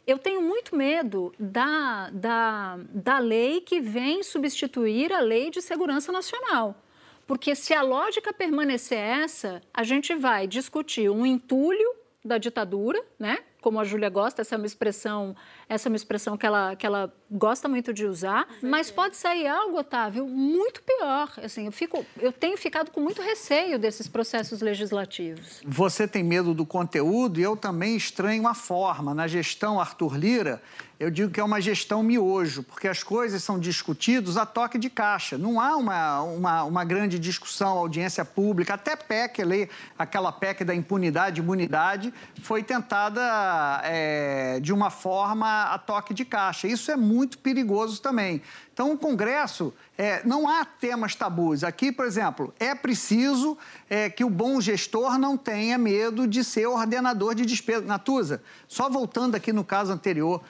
Eu 0.06 0.17
tenho 0.19 0.41
muito 0.41 0.75
medo 0.75 1.34
da, 1.39 2.10
da, 2.12 2.78
da 2.89 3.19
lei 3.19 3.62
que 3.62 3.80
vem 3.80 4.23
substituir 4.23 5.13
a 5.13 5.21
lei 5.21 5.49
de 5.49 5.62
segurança 5.62 6.12
nacional. 6.12 6.84
Porque 7.25 7.56
se 7.56 7.73
a 7.73 7.82
lógica 7.82 8.34
permanecer 8.34 8.99
essa, 8.99 9.62
a 9.73 9.84
gente 9.84 10.13
vai 10.15 10.45
discutir 10.45 11.10
um 11.10 11.25
entulho 11.25 11.95
da 12.25 12.38
ditadura, 12.38 13.01
né? 13.17 13.38
Como 13.62 13.80
a 13.80 13.86
Júlia 13.86 14.10
gosta, 14.10 14.41
essa 14.41 14.56
é 14.56 14.58
uma 14.58 14.65
expressão 14.65 15.34
essa 15.69 15.88
é 15.88 15.89
uma 15.89 15.95
expressão 15.95 16.38
que 16.38 16.45
ela, 16.45 16.75
que 16.75 16.86
ela 16.86 17.13
gosta 17.31 17.67
muito 17.67 17.93
de 17.93 18.05
usar, 18.05 18.47
mas 18.61 18.91
pode 18.91 19.15
sair 19.15 19.47
algo, 19.47 19.79
Otávio, 19.79 20.27
muito 20.27 20.81
pior. 20.83 21.31
Assim, 21.43 21.65
eu, 21.65 21.71
fico, 21.71 22.05
eu 22.19 22.31
tenho 22.31 22.57
ficado 22.57 22.91
com 22.91 23.01
muito 23.01 23.21
receio 23.21 23.79
desses 23.79 24.07
processos 24.07 24.61
legislativos. 24.61 25.61
Você 25.65 26.07
tem 26.07 26.23
medo 26.23 26.53
do 26.53 26.65
conteúdo 26.65 27.39
e 27.39 27.43
eu 27.43 27.55
também 27.55 27.95
estranho 27.95 28.47
a 28.47 28.53
forma. 28.53 29.13
Na 29.13 29.27
gestão 29.27 29.79
Arthur 29.79 30.17
Lira, 30.17 30.61
eu 30.97 31.11
digo 31.11 31.29
que 31.29 31.41
é 31.41 31.43
uma 31.43 31.59
gestão 31.59 32.01
miojo, 32.01 32.63
porque 32.63 32.88
as 32.88 33.03
coisas 33.03 33.43
são 33.43 33.59
discutidas 33.59 34.38
a 34.38 34.45
toque 34.45 34.77
de 34.77 34.89
caixa. 34.89 35.38
Não 35.38 35.59
há 35.59 35.75
uma, 35.75 36.21
uma, 36.21 36.63
uma 36.63 36.85
grande 36.85 37.19
discussão, 37.19 37.77
audiência 37.77 38.23
pública. 38.23 38.75
Até 38.75 38.95
PEC, 38.95 39.43
lei, 39.43 39.69
aquela 39.99 40.31
PEC 40.31 40.63
da 40.63 40.73
impunidade, 40.73 41.41
imunidade, 41.41 42.13
foi 42.41 42.63
tentada 42.63 43.81
é, 43.83 44.59
de 44.61 44.71
uma 44.71 44.89
forma 44.89 45.63
a, 45.63 45.77
toque 45.77 46.13
de 46.13 46.23
caixa. 46.23 46.65
Isso 46.65 46.89
é 46.89 46.95
muito 46.95 47.14
perigoso 47.38 48.01
também. 48.01 48.41
Então, 48.73 48.91
o 48.91 48.97
Congresso, 48.97 49.73
é, 49.97 50.21
não 50.25 50.49
há 50.49 50.65
temas 50.65 51.15
tabus. 51.15 51.63
Aqui, 51.63 51.91
por 51.91 52.06
exemplo, 52.06 52.54
é 52.60 52.73
preciso 52.75 53.58
é, 53.89 54.10
que 54.10 54.23
o 54.23 54.30
bom 54.30 54.60
gestor 54.60 55.17
não 55.17 55.38
tenha 55.38 55.78
medo 55.78 56.28
de 56.28 56.43
ser 56.43 56.67
ordenador 56.67 57.36
de 57.36 57.45
despesa. 57.45 57.82
Natuza, 57.86 58.41
só 58.67 58.89
voltando 58.89 59.36
aqui 59.36 59.54
no 59.54 59.63
caso 59.63 59.91
anterior, 59.91 60.41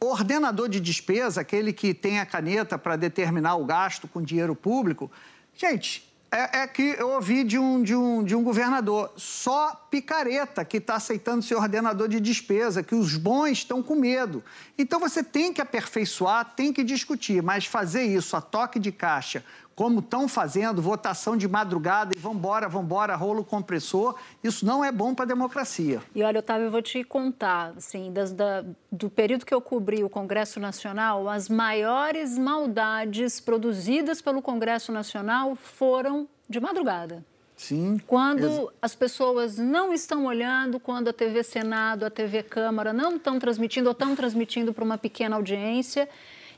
ordenador 0.00 0.68
de 0.68 0.80
despesa, 0.80 1.40
aquele 1.40 1.72
que 1.72 1.94
tem 1.94 2.18
a 2.18 2.26
caneta 2.26 2.78
para 2.78 2.96
determinar 2.96 3.56
o 3.56 3.64
gasto 3.64 4.08
com 4.08 4.22
dinheiro 4.22 4.54
público, 4.54 5.10
gente, 5.54 6.08
é, 6.30 6.60
é, 6.60 6.66
que 6.66 6.96
eu 6.98 7.10
ouvi 7.10 7.42
de 7.42 7.58
um, 7.58 7.82
de, 7.82 7.94
um, 7.94 8.22
de 8.22 8.34
um 8.34 8.42
governador, 8.42 9.12
só 9.16 9.87
picareta 9.90 10.64
que 10.64 10.78
está 10.78 10.96
aceitando 10.96 11.42
ser 11.42 11.54
ordenador 11.54 12.08
de 12.08 12.20
despesa, 12.20 12.82
que 12.82 12.94
os 12.94 13.16
bons 13.16 13.58
estão 13.58 13.82
com 13.82 13.94
medo. 13.94 14.42
Então 14.76 15.00
você 15.00 15.22
tem 15.22 15.52
que 15.52 15.60
aperfeiçoar, 15.60 16.54
tem 16.54 16.72
que 16.72 16.84
discutir, 16.84 17.42
mas 17.42 17.66
fazer 17.66 18.02
isso 18.02 18.36
a 18.36 18.40
toque 18.40 18.78
de 18.78 18.92
caixa, 18.92 19.44
como 19.78 20.00
estão 20.00 20.26
fazendo, 20.26 20.82
votação 20.82 21.36
de 21.36 21.46
madrugada 21.46 22.12
e 22.12 22.18
vambora, 22.18 22.68
vambora, 22.68 23.14
rolo 23.14 23.44
compressor, 23.44 24.16
isso 24.42 24.66
não 24.66 24.84
é 24.84 24.90
bom 24.90 25.14
para 25.14 25.24
a 25.24 25.28
democracia. 25.28 26.02
E 26.12 26.22
olha, 26.24 26.40
Otávio, 26.40 26.66
eu 26.66 26.70
vou 26.72 26.82
te 26.82 27.04
contar, 27.04 27.74
assim, 27.76 28.12
das, 28.12 28.32
da, 28.32 28.64
do 28.90 29.08
período 29.08 29.46
que 29.46 29.54
eu 29.54 29.60
cobri 29.60 30.02
o 30.02 30.10
Congresso 30.10 30.58
Nacional, 30.58 31.28
as 31.28 31.48
maiores 31.48 32.36
maldades 32.36 33.38
produzidas 33.38 34.20
pelo 34.20 34.42
Congresso 34.42 34.90
Nacional 34.90 35.54
foram 35.54 36.26
de 36.48 36.58
madrugada. 36.58 37.24
Sim. 37.58 37.98
Quando 38.06 38.72
as 38.80 38.94
pessoas 38.94 39.58
não 39.58 39.92
estão 39.92 40.26
olhando, 40.26 40.78
quando 40.78 41.08
a 41.08 41.12
TV 41.12 41.42
Senado, 41.42 42.06
a 42.06 42.10
TV 42.10 42.44
Câmara 42.44 42.92
não 42.92 43.16
estão 43.16 43.36
transmitindo 43.36 43.88
ou 43.88 43.92
estão 43.92 44.14
transmitindo 44.14 44.72
para 44.72 44.84
uma 44.84 44.96
pequena 44.96 45.34
audiência. 45.34 46.08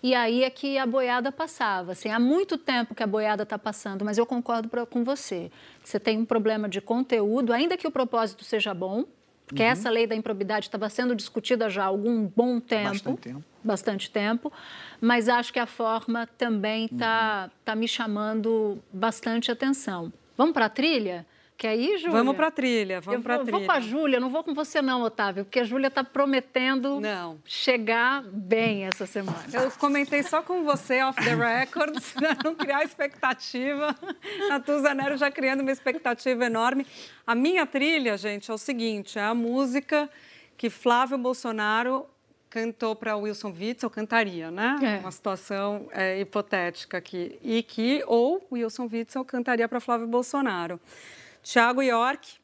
E 0.02 0.14
aí 0.14 0.44
é 0.44 0.50
que 0.50 0.76
a 0.76 0.86
boiada 0.86 1.32
passava. 1.32 1.92
Assim, 1.92 2.10
há 2.10 2.20
muito 2.20 2.58
tempo 2.58 2.94
que 2.94 3.02
a 3.02 3.06
boiada 3.06 3.44
está 3.44 3.58
passando, 3.58 4.04
mas 4.04 4.18
eu 4.18 4.26
concordo 4.26 4.68
pra, 4.68 4.84
com 4.84 5.02
você. 5.02 5.50
Você 5.82 5.98
tem 5.98 6.18
um 6.18 6.24
problema 6.24 6.68
de 6.68 6.82
conteúdo, 6.82 7.52
ainda 7.52 7.78
que 7.78 7.86
o 7.86 7.90
propósito 7.90 8.44
seja 8.44 8.74
bom, 8.74 9.04
porque 9.46 9.62
uhum. 9.62 9.68
essa 9.68 9.88
lei 9.88 10.06
da 10.06 10.14
improbidade 10.14 10.66
estava 10.66 10.88
sendo 10.90 11.14
discutida 11.14 11.70
já 11.70 11.84
há 11.84 11.86
algum 11.86 12.26
bom 12.26 12.60
tempo. 12.60 12.90
Bastante 12.90 13.20
tempo. 13.20 13.44
Bastante 13.64 14.10
tempo. 14.10 14.52
Mas 15.00 15.30
acho 15.30 15.50
que 15.50 15.58
a 15.58 15.66
forma 15.66 16.26
também 16.38 16.84
está 16.84 17.44
uhum. 17.44 17.50
tá 17.64 17.74
me 17.74 17.88
chamando 17.88 18.78
bastante 18.92 19.50
atenção. 19.50 20.12
Vamos 20.40 20.54
para 20.54 20.64
a 20.64 20.70
trilha? 20.70 21.26
Quer 21.54 21.78
ir, 21.78 21.98
Júlia? 21.98 22.16
Vamos 22.16 22.34
para 22.34 22.46
a 22.46 22.50
trilha, 22.50 22.98
vamos 23.02 23.22
para 23.22 23.34
a 23.34 23.38
trilha. 23.40 23.58
Vou 23.58 23.66
com 23.66 23.72
a 23.72 23.80
Júlia, 23.80 24.18
não 24.18 24.30
vou 24.30 24.42
com 24.42 24.54
você 24.54 24.80
não, 24.80 25.02
Otávio, 25.02 25.44
porque 25.44 25.60
a 25.60 25.64
Júlia 25.64 25.88
está 25.88 26.02
prometendo 26.02 26.98
não. 26.98 27.38
chegar 27.44 28.22
bem 28.22 28.86
essa 28.86 29.04
semana. 29.04 29.44
Eu 29.52 29.70
comentei 29.72 30.22
só 30.22 30.40
com 30.40 30.64
você, 30.64 31.02
off 31.02 31.22
the 31.22 31.34
records, 31.34 32.14
para 32.14 32.34
não 32.42 32.54
criar 32.54 32.82
expectativa. 32.82 33.94
A 34.50 34.58
Tusa 34.58 34.94
Nero 34.94 35.18
já 35.18 35.30
criando 35.30 35.60
uma 35.60 35.72
expectativa 35.72 36.46
enorme. 36.46 36.86
A 37.26 37.34
minha 37.34 37.66
trilha, 37.66 38.16
gente, 38.16 38.50
é 38.50 38.54
o 38.54 38.56
seguinte, 38.56 39.18
é 39.18 39.22
a 39.22 39.34
música 39.34 40.08
que 40.56 40.70
Flávio 40.70 41.18
Bolsonaro 41.18 42.06
cantou 42.50 42.96
para 42.96 43.16
Wilson 43.16 43.54
Witzel, 43.56 43.88
cantaria, 43.88 44.50
né? 44.50 44.76
É. 44.82 44.98
Uma 44.98 45.12
situação 45.12 45.88
é, 45.92 46.20
hipotética 46.20 46.98
aqui. 46.98 47.38
E 47.42 47.62
que 47.62 48.02
ou 48.06 48.44
Wilson 48.50 48.88
Witzel 48.92 49.24
cantaria 49.24 49.68
para 49.68 49.78
Flávio 49.78 50.08
Bolsonaro. 50.08 50.80
Tiago 51.42 51.80
York, 51.80 52.38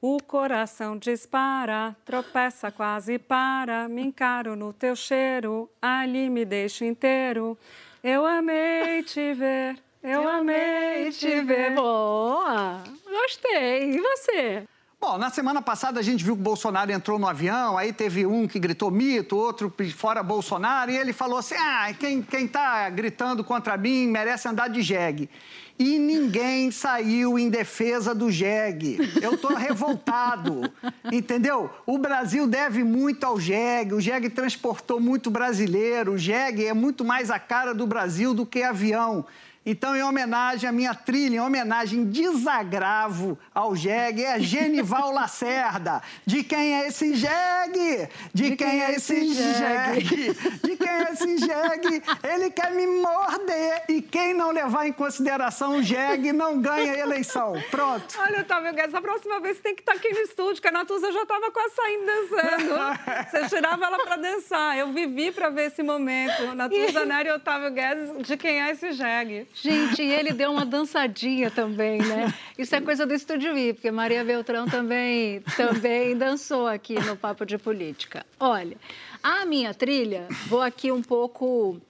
o 0.00 0.22
coração 0.22 0.96
dispara, 0.98 1.96
tropeça 2.04 2.70
quase 2.70 3.18
para, 3.18 3.88
me 3.88 4.02
encaro 4.02 4.54
no 4.54 4.72
teu 4.72 4.94
cheiro, 4.94 5.70
ali 5.80 6.28
me 6.28 6.44
deixo 6.44 6.84
inteiro. 6.84 7.58
Eu 8.04 8.24
amei 8.26 9.02
te 9.02 9.32
ver, 9.32 9.76
eu, 10.02 10.22
eu 10.22 10.28
amei 10.28 11.10
te 11.10 11.40
ver. 11.40 11.74
Boa! 11.74 12.84
Gostei. 13.04 13.94
E 13.94 14.00
você? 14.00 14.68
Bom, 15.08 15.18
na 15.18 15.30
semana 15.30 15.62
passada 15.62 16.00
a 16.00 16.02
gente 16.02 16.24
viu 16.24 16.34
que 16.34 16.40
o 16.40 16.42
Bolsonaro 16.42 16.90
entrou 16.90 17.16
no 17.16 17.28
avião, 17.28 17.78
aí 17.78 17.92
teve 17.92 18.26
um 18.26 18.48
que 18.48 18.58
gritou 18.58 18.90
mito, 18.90 19.36
outro 19.36 19.72
fora 19.94 20.20
Bolsonaro, 20.20 20.90
e 20.90 20.96
ele 20.96 21.12
falou 21.12 21.38
assim: 21.38 21.54
ah, 21.54 21.94
quem, 21.96 22.20
quem 22.20 22.48
tá 22.48 22.90
gritando 22.90 23.44
contra 23.44 23.76
mim 23.76 24.08
merece 24.08 24.48
andar 24.48 24.66
de 24.66 24.82
jegue. 24.82 25.30
E 25.78 25.96
ninguém 26.00 26.72
saiu 26.72 27.38
em 27.38 27.48
defesa 27.48 28.12
do 28.12 28.32
jegue. 28.32 28.98
Eu 29.22 29.38
tô 29.38 29.54
revoltado, 29.54 30.62
entendeu? 31.12 31.70
O 31.86 31.98
Brasil 31.98 32.48
deve 32.48 32.82
muito 32.82 33.22
ao 33.22 33.38
jegue, 33.38 33.94
o 33.94 34.00
jegue 34.00 34.28
transportou 34.28 34.98
muito 34.98 35.30
brasileiro, 35.30 36.14
o 36.14 36.18
jegue 36.18 36.66
é 36.66 36.74
muito 36.74 37.04
mais 37.04 37.30
a 37.30 37.38
cara 37.38 37.72
do 37.72 37.86
Brasil 37.86 38.34
do 38.34 38.44
que 38.44 38.60
avião. 38.60 39.24
Então, 39.68 39.96
em 39.96 40.02
homenagem 40.02 40.68
à 40.68 40.72
minha 40.72 40.94
trilha, 40.94 41.34
em 41.34 41.40
homenagem 41.40 42.04
desagravo 42.04 43.36
ao 43.52 43.74
jegue, 43.74 44.22
é 44.22 44.38
Genival 44.38 45.10
Lacerda. 45.10 46.00
De 46.24 46.44
quem 46.44 46.76
é 46.76 46.86
esse 46.86 47.16
jegue? 47.16 48.08
De, 48.32 48.50
De 48.50 48.56
quem, 48.56 48.70
quem, 48.70 48.80
é, 48.80 48.92
é 48.92 48.94
esse 48.94 49.34
jegue? 49.34 50.34
De 50.62 50.76
quem 50.76 50.88
é 50.88 51.12
esse 51.12 51.38
jegue? 51.38 52.02
Ele 52.22 52.50
quer 52.50 52.70
me 52.70 52.86
morder. 52.86 53.82
E 53.88 54.00
quem 54.00 54.32
não 54.34 54.52
levar 54.52 54.86
em 54.86 54.92
consideração 54.92 55.78
o 55.78 55.82
jegue 55.82 56.32
não 56.32 56.60
ganha 56.60 56.92
a 56.92 56.98
eleição. 56.98 57.54
Pronto. 57.68 58.16
Olha, 58.20 58.42
Otávio 58.42 58.72
Guedes, 58.72 58.94
a 58.94 59.02
próxima 59.02 59.40
vez 59.40 59.56
você 59.56 59.64
tem 59.64 59.74
que 59.74 59.82
estar 59.82 59.94
aqui 59.94 60.12
no 60.12 60.20
estúdio, 60.20 60.62
que 60.62 60.68
a 60.68 60.72
Natuza 60.72 61.10
já 61.10 61.22
estava 61.22 61.50
quase 61.50 61.74
saindo 61.74 62.06
dançando. 62.06 63.30
Você 63.30 63.56
tirava 63.56 63.84
ela 63.84 63.98
para 64.04 64.16
dançar. 64.16 64.78
Eu 64.78 64.92
vivi 64.92 65.32
para 65.32 65.50
ver 65.50 65.66
esse 65.72 65.82
momento. 65.82 66.54
Natuza 66.54 67.04
Nery 67.04 67.30
e 67.30 67.32
Otávio 67.32 67.72
Guedes, 67.72 68.26
de 68.26 68.36
quem 68.36 68.62
é 68.62 68.70
esse 68.70 68.92
jegue? 68.92 69.48
Gente, 69.62 70.02
ele 70.02 70.32
deu 70.32 70.52
uma 70.52 70.64
dançadinha 70.64 71.50
também, 71.50 71.98
né? 71.98 72.32
Isso 72.58 72.74
é 72.74 72.80
coisa 72.80 73.06
do 73.06 73.14
Estúdio 73.14 73.56
I, 73.56 73.72
porque 73.72 73.90
Maria 73.90 74.22
Beltrão 74.22 74.66
também, 74.66 75.40
também 75.56 76.16
dançou 76.16 76.66
aqui 76.66 76.94
no 76.94 77.16
Papo 77.16 77.44
de 77.46 77.56
Política. 77.56 78.24
Olha, 78.38 78.76
a 79.22 79.44
minha 79.46 79.72
trilha, 79.72 80.28
vou 80.46 80.60
aqui 80.60 80.92
um 80.92 81.02
pouco 81.02 81.80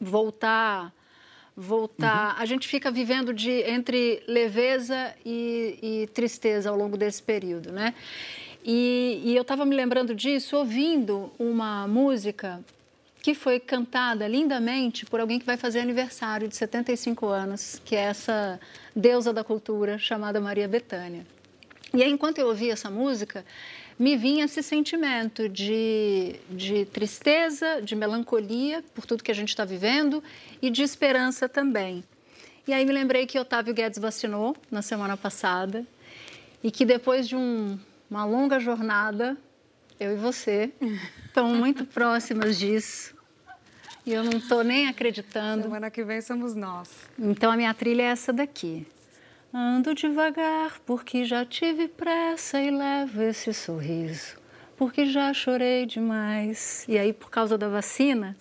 voltar 0.00 0.92
voltar. 1.56 2.34
Uhum. 2.34 2.42
A 2.42 2.46
gente 2.46 2.66
fica 2.66 2.90
vivendo 2.90 3.32
de 3.32 3.50
entre 3.50 4.22
leveza 4.26 5.14
e, 5.24 5.78
e 5.82 6.06
tristeza 6.08 6.70
ao 6.70 6.76
longo 6.76 6.96
desse 6.96 7.22
período, 7.22 7.70
né? 7.70 7.94
E, 8.64 9.20
e 9.24 9.36
eu 9.36 9.42
estava 9.42 9.64
me 9.64 9.76
lembrando 9.76 10.14
disso 10.14 10.56
ouvindo 10.56 11.30
uma 11.38 11.86
música 11.86 12.64
que 13.24 13.34
foi 13.34 13.58
cantada 13.58 14.28
lindamente 14.28 15.06
por 15.06 15.18
alguém 15.18 15.38
que 15.38 15.46
vai 15.46 15.56
fazer 15.56 15.80
aniversário 15.80 16.46
de 16.46 16.54
75 16.54 17.26
anos, 17.26 17.80
que 17.82 17.96
é 17.96 18.00
essa 18.00 18.60
deusa 18.94 19.32
da 19.32 19.42
cultura 19.42 19.96
chamada 19.96 20.38
Maria 20.42 20.68
Bethânia. 20.68 21.26
E 21.94 22.02
aí, 22.02 22.10
enquanto 22.10 22.36
eu 22.36 22.48
ouvia 22.48 22.74
essa 22.74 22.90
música, 22.90 23.42
me 23.98 24.14
vinha 24.14 24.44
esse 24.44 24.62
sentimento 24.62 25.48
de, 25.48 26.36
de 26.50 26.84
tristeza, 26.84 27.80
de 27.80 27.96
melancolia 27.96 28.84
por 28.94 29.06
tudo 29.06 29.24
que 29.24 29.30
a 29.30 29.34
gente 29.34 29.48
está 29.48 29.64
vivendo 29.64 30.22
e 30.60 30.68
de 30.68 30.82
esperança 30.82 31.48
também. 31.48 32.04
E 32.68 32.74
aí 32.74 32.84
me 32.84 32.92
lembrei 32.92 33.24
que 33.24 33.38
Otávio 33.38 33.72
Guedes 33.72 33.98
vacinou 33.98 34.54
na 34.70 34.82
semana 34.82 35.16
passada 35.16 35.86
e 36.62 36.70
que 36.70 36.84
depois 36.84 37.26
de 37.26 37.36
um, 37.36 37.78
uma 38.10 38.26
longa 38.26 38.60
jornada, 38.60 39.34
eu 39.98 40.12
e 40.12 40.16
você 40.16 40.70
estão 41.24 41.48
muito 41.54 41.86
próximas 41.86 42.58
disso. 42.58 43.13
E 44.06 44.12
eu 44.12 44.22
não 44.22 44.38
estou 44.38 44.62
nem 44.62 44.86
acreditando. 44.88 45.62
Semana 45.62 45.90
que 45.90 46.04
vem 46.04 46.20
somos 46.20 46.54
nós. 46.54 46.90
Então 47.18 47.50
a 47.50 47.56
minha 47.56 47.72
trilha 47.72 48.02
é 48.02 48.06
essa 48.06 48.32
daqui. 48.32 48.86
Ando 49.52 49.94
devagar 49.94 50.80
porque 50.84 51.24
já 51.24 51.44
tive 51.44 51.88
pressa 51.88 52.60
e 52.60 52.70
levo 52.70 53.22
esse 53.22 53.54
sorriso, 53.54 54.36
porque 54.76 55.06
já 55.06 55.32
chorei 55.32 55.86
demais. 55.86 56.84
E 56.88 56.98
aí, 56.98 57.12
por 57.12 57.30
causa 57.30 57.56
da 57.56 57.68
vacina, 57.68 58.36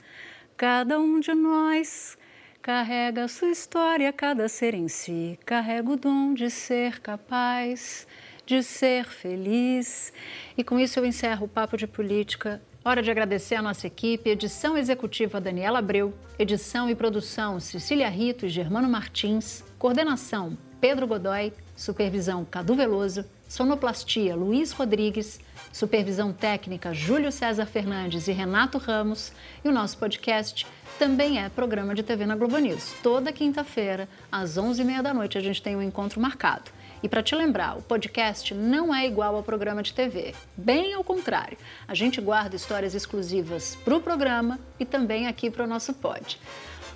cada 0.58 0.99
um 0.99 1.19
de 1.19 1.34
nós 1.36 2.17
carrega 2.63 3.26
a 3.26 3.28
sua 3.28 3.49
história, 3.49 4.12
cada 4.12 4.49
ser 4.49 4.73
em 4.73 4.88
si, 4.88 5.38
carrega 5.45 5.91
o 5.91 5.95
dom 5.95 6.34
de 6.34 6.49
ser 6.49 6.99
capaz, 6.99 8.08
de 8.43 8.63
ser 8.63 9.06
feliz. 9.06 10.12
E 10.58 10.63
com 10.63 10.80
isso 10.80 10.99
eu 10.99 11.06
encerro 11.06 11.45
o 11.45 11.49
Papo 11.49 11.78
de 11.78 11.86
Política 11.86 12.60
Hora 12.86 13.02
de 13.02 13.10
agradecer 13.10 13.56
a 13.56 13.62
nossa 13.62 13.88
equipe, 13.88 14.30
edição 14.30 14.78
executiva 14.78 15.39
Daniela 15.39 15.80
Abreu, 15.80 16.13
edição 16.38 16.89
e 16.89 16.96
produção 16.96 17.58
Cecília 17.58 18.10
Rito 18.10 18.46
e 18.46 18.50
Germano 18.50 18.89
Martins, 18.89 19.63
coordenação 19.80 20.58
Pedro 20.82 21.08
Godoy, 21.08 21.54
supervisão 21.78 22.43
Cadu 22.43 22.76
Veloso, 22.76 23.24
sonoplastia 23.48 24.36
Luiz 24.36 24.74
Rodrigues, 24.74 25.39
supervisão 25.72 26.34
técnica 26.34 26.93
Júlio 26.93 27.32
César 27.32 27.65
Fernandes 27.65 28.28
e 28.28 28.34
Renato 28.34 28.78
Ramos 28.78 29.32
e 29.63 29.69
o 29.69 29.72
nosso 29.72 29.98
podcast 29.98 30.67
também 31.00 31.41
é 31.41 31.48
programa 31.48 31.96
de 31.96 32.04
TV 32.04 32.26
na 32.26 32.36
Globo 32.36 32.58
News. 32.58 32.96
Toda 33.02 33.32
quinta-feira, 33.32 34.10
às 34.30 34.58
11h30 34.58 35.02
da 35.02 35.13
noite, 35.13 35.38
a 35.38 35.41
gente 35.41 35.62
tem 35.62 35.74
um 35.74 35.82
encontro 35.82 36.19
marcado. 36.19 36.69
E 37.04 37.10
para 37.10 37.22
te 37.22 37.36
lembrar, 37.36 37.78
o 37.78 37.82
podcast 37.82 38.54
não 38.54 38.96
é 38.96 39.06
igual 39.06 39.36
ao 39.36 39.44
programa 39.44 39.84
de 39.84 39.94
TV. 39.94 40.34
Bem 40.56 40.94
ao 40.94 41.04
contrário, 41.04 41.58
a 41.86 41.94
gente 41.94 42.22
guarda 42.22 42.56
histórias 42.56 42.96
exclusivas 42.96 43.76
para 43.84 43.98
o 43.98 44.02
programa 44.02 44.58
e 44.80 44.86
também 44.86 45.28
aqui 45.28 45.52
para 45.52 45.66
o 45.66 45.68
nosso 45.68 45.94
pod. 45.94 46.39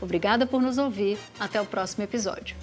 Obrigada 0.02 0.48
por 0.48 0.62
nos 0.62 0.78
ouvir. 0.78 1.20
Até 1.38 1.60
o 1.60 1.65
próximo 1.65 2.06
episódio. 2.06 2.56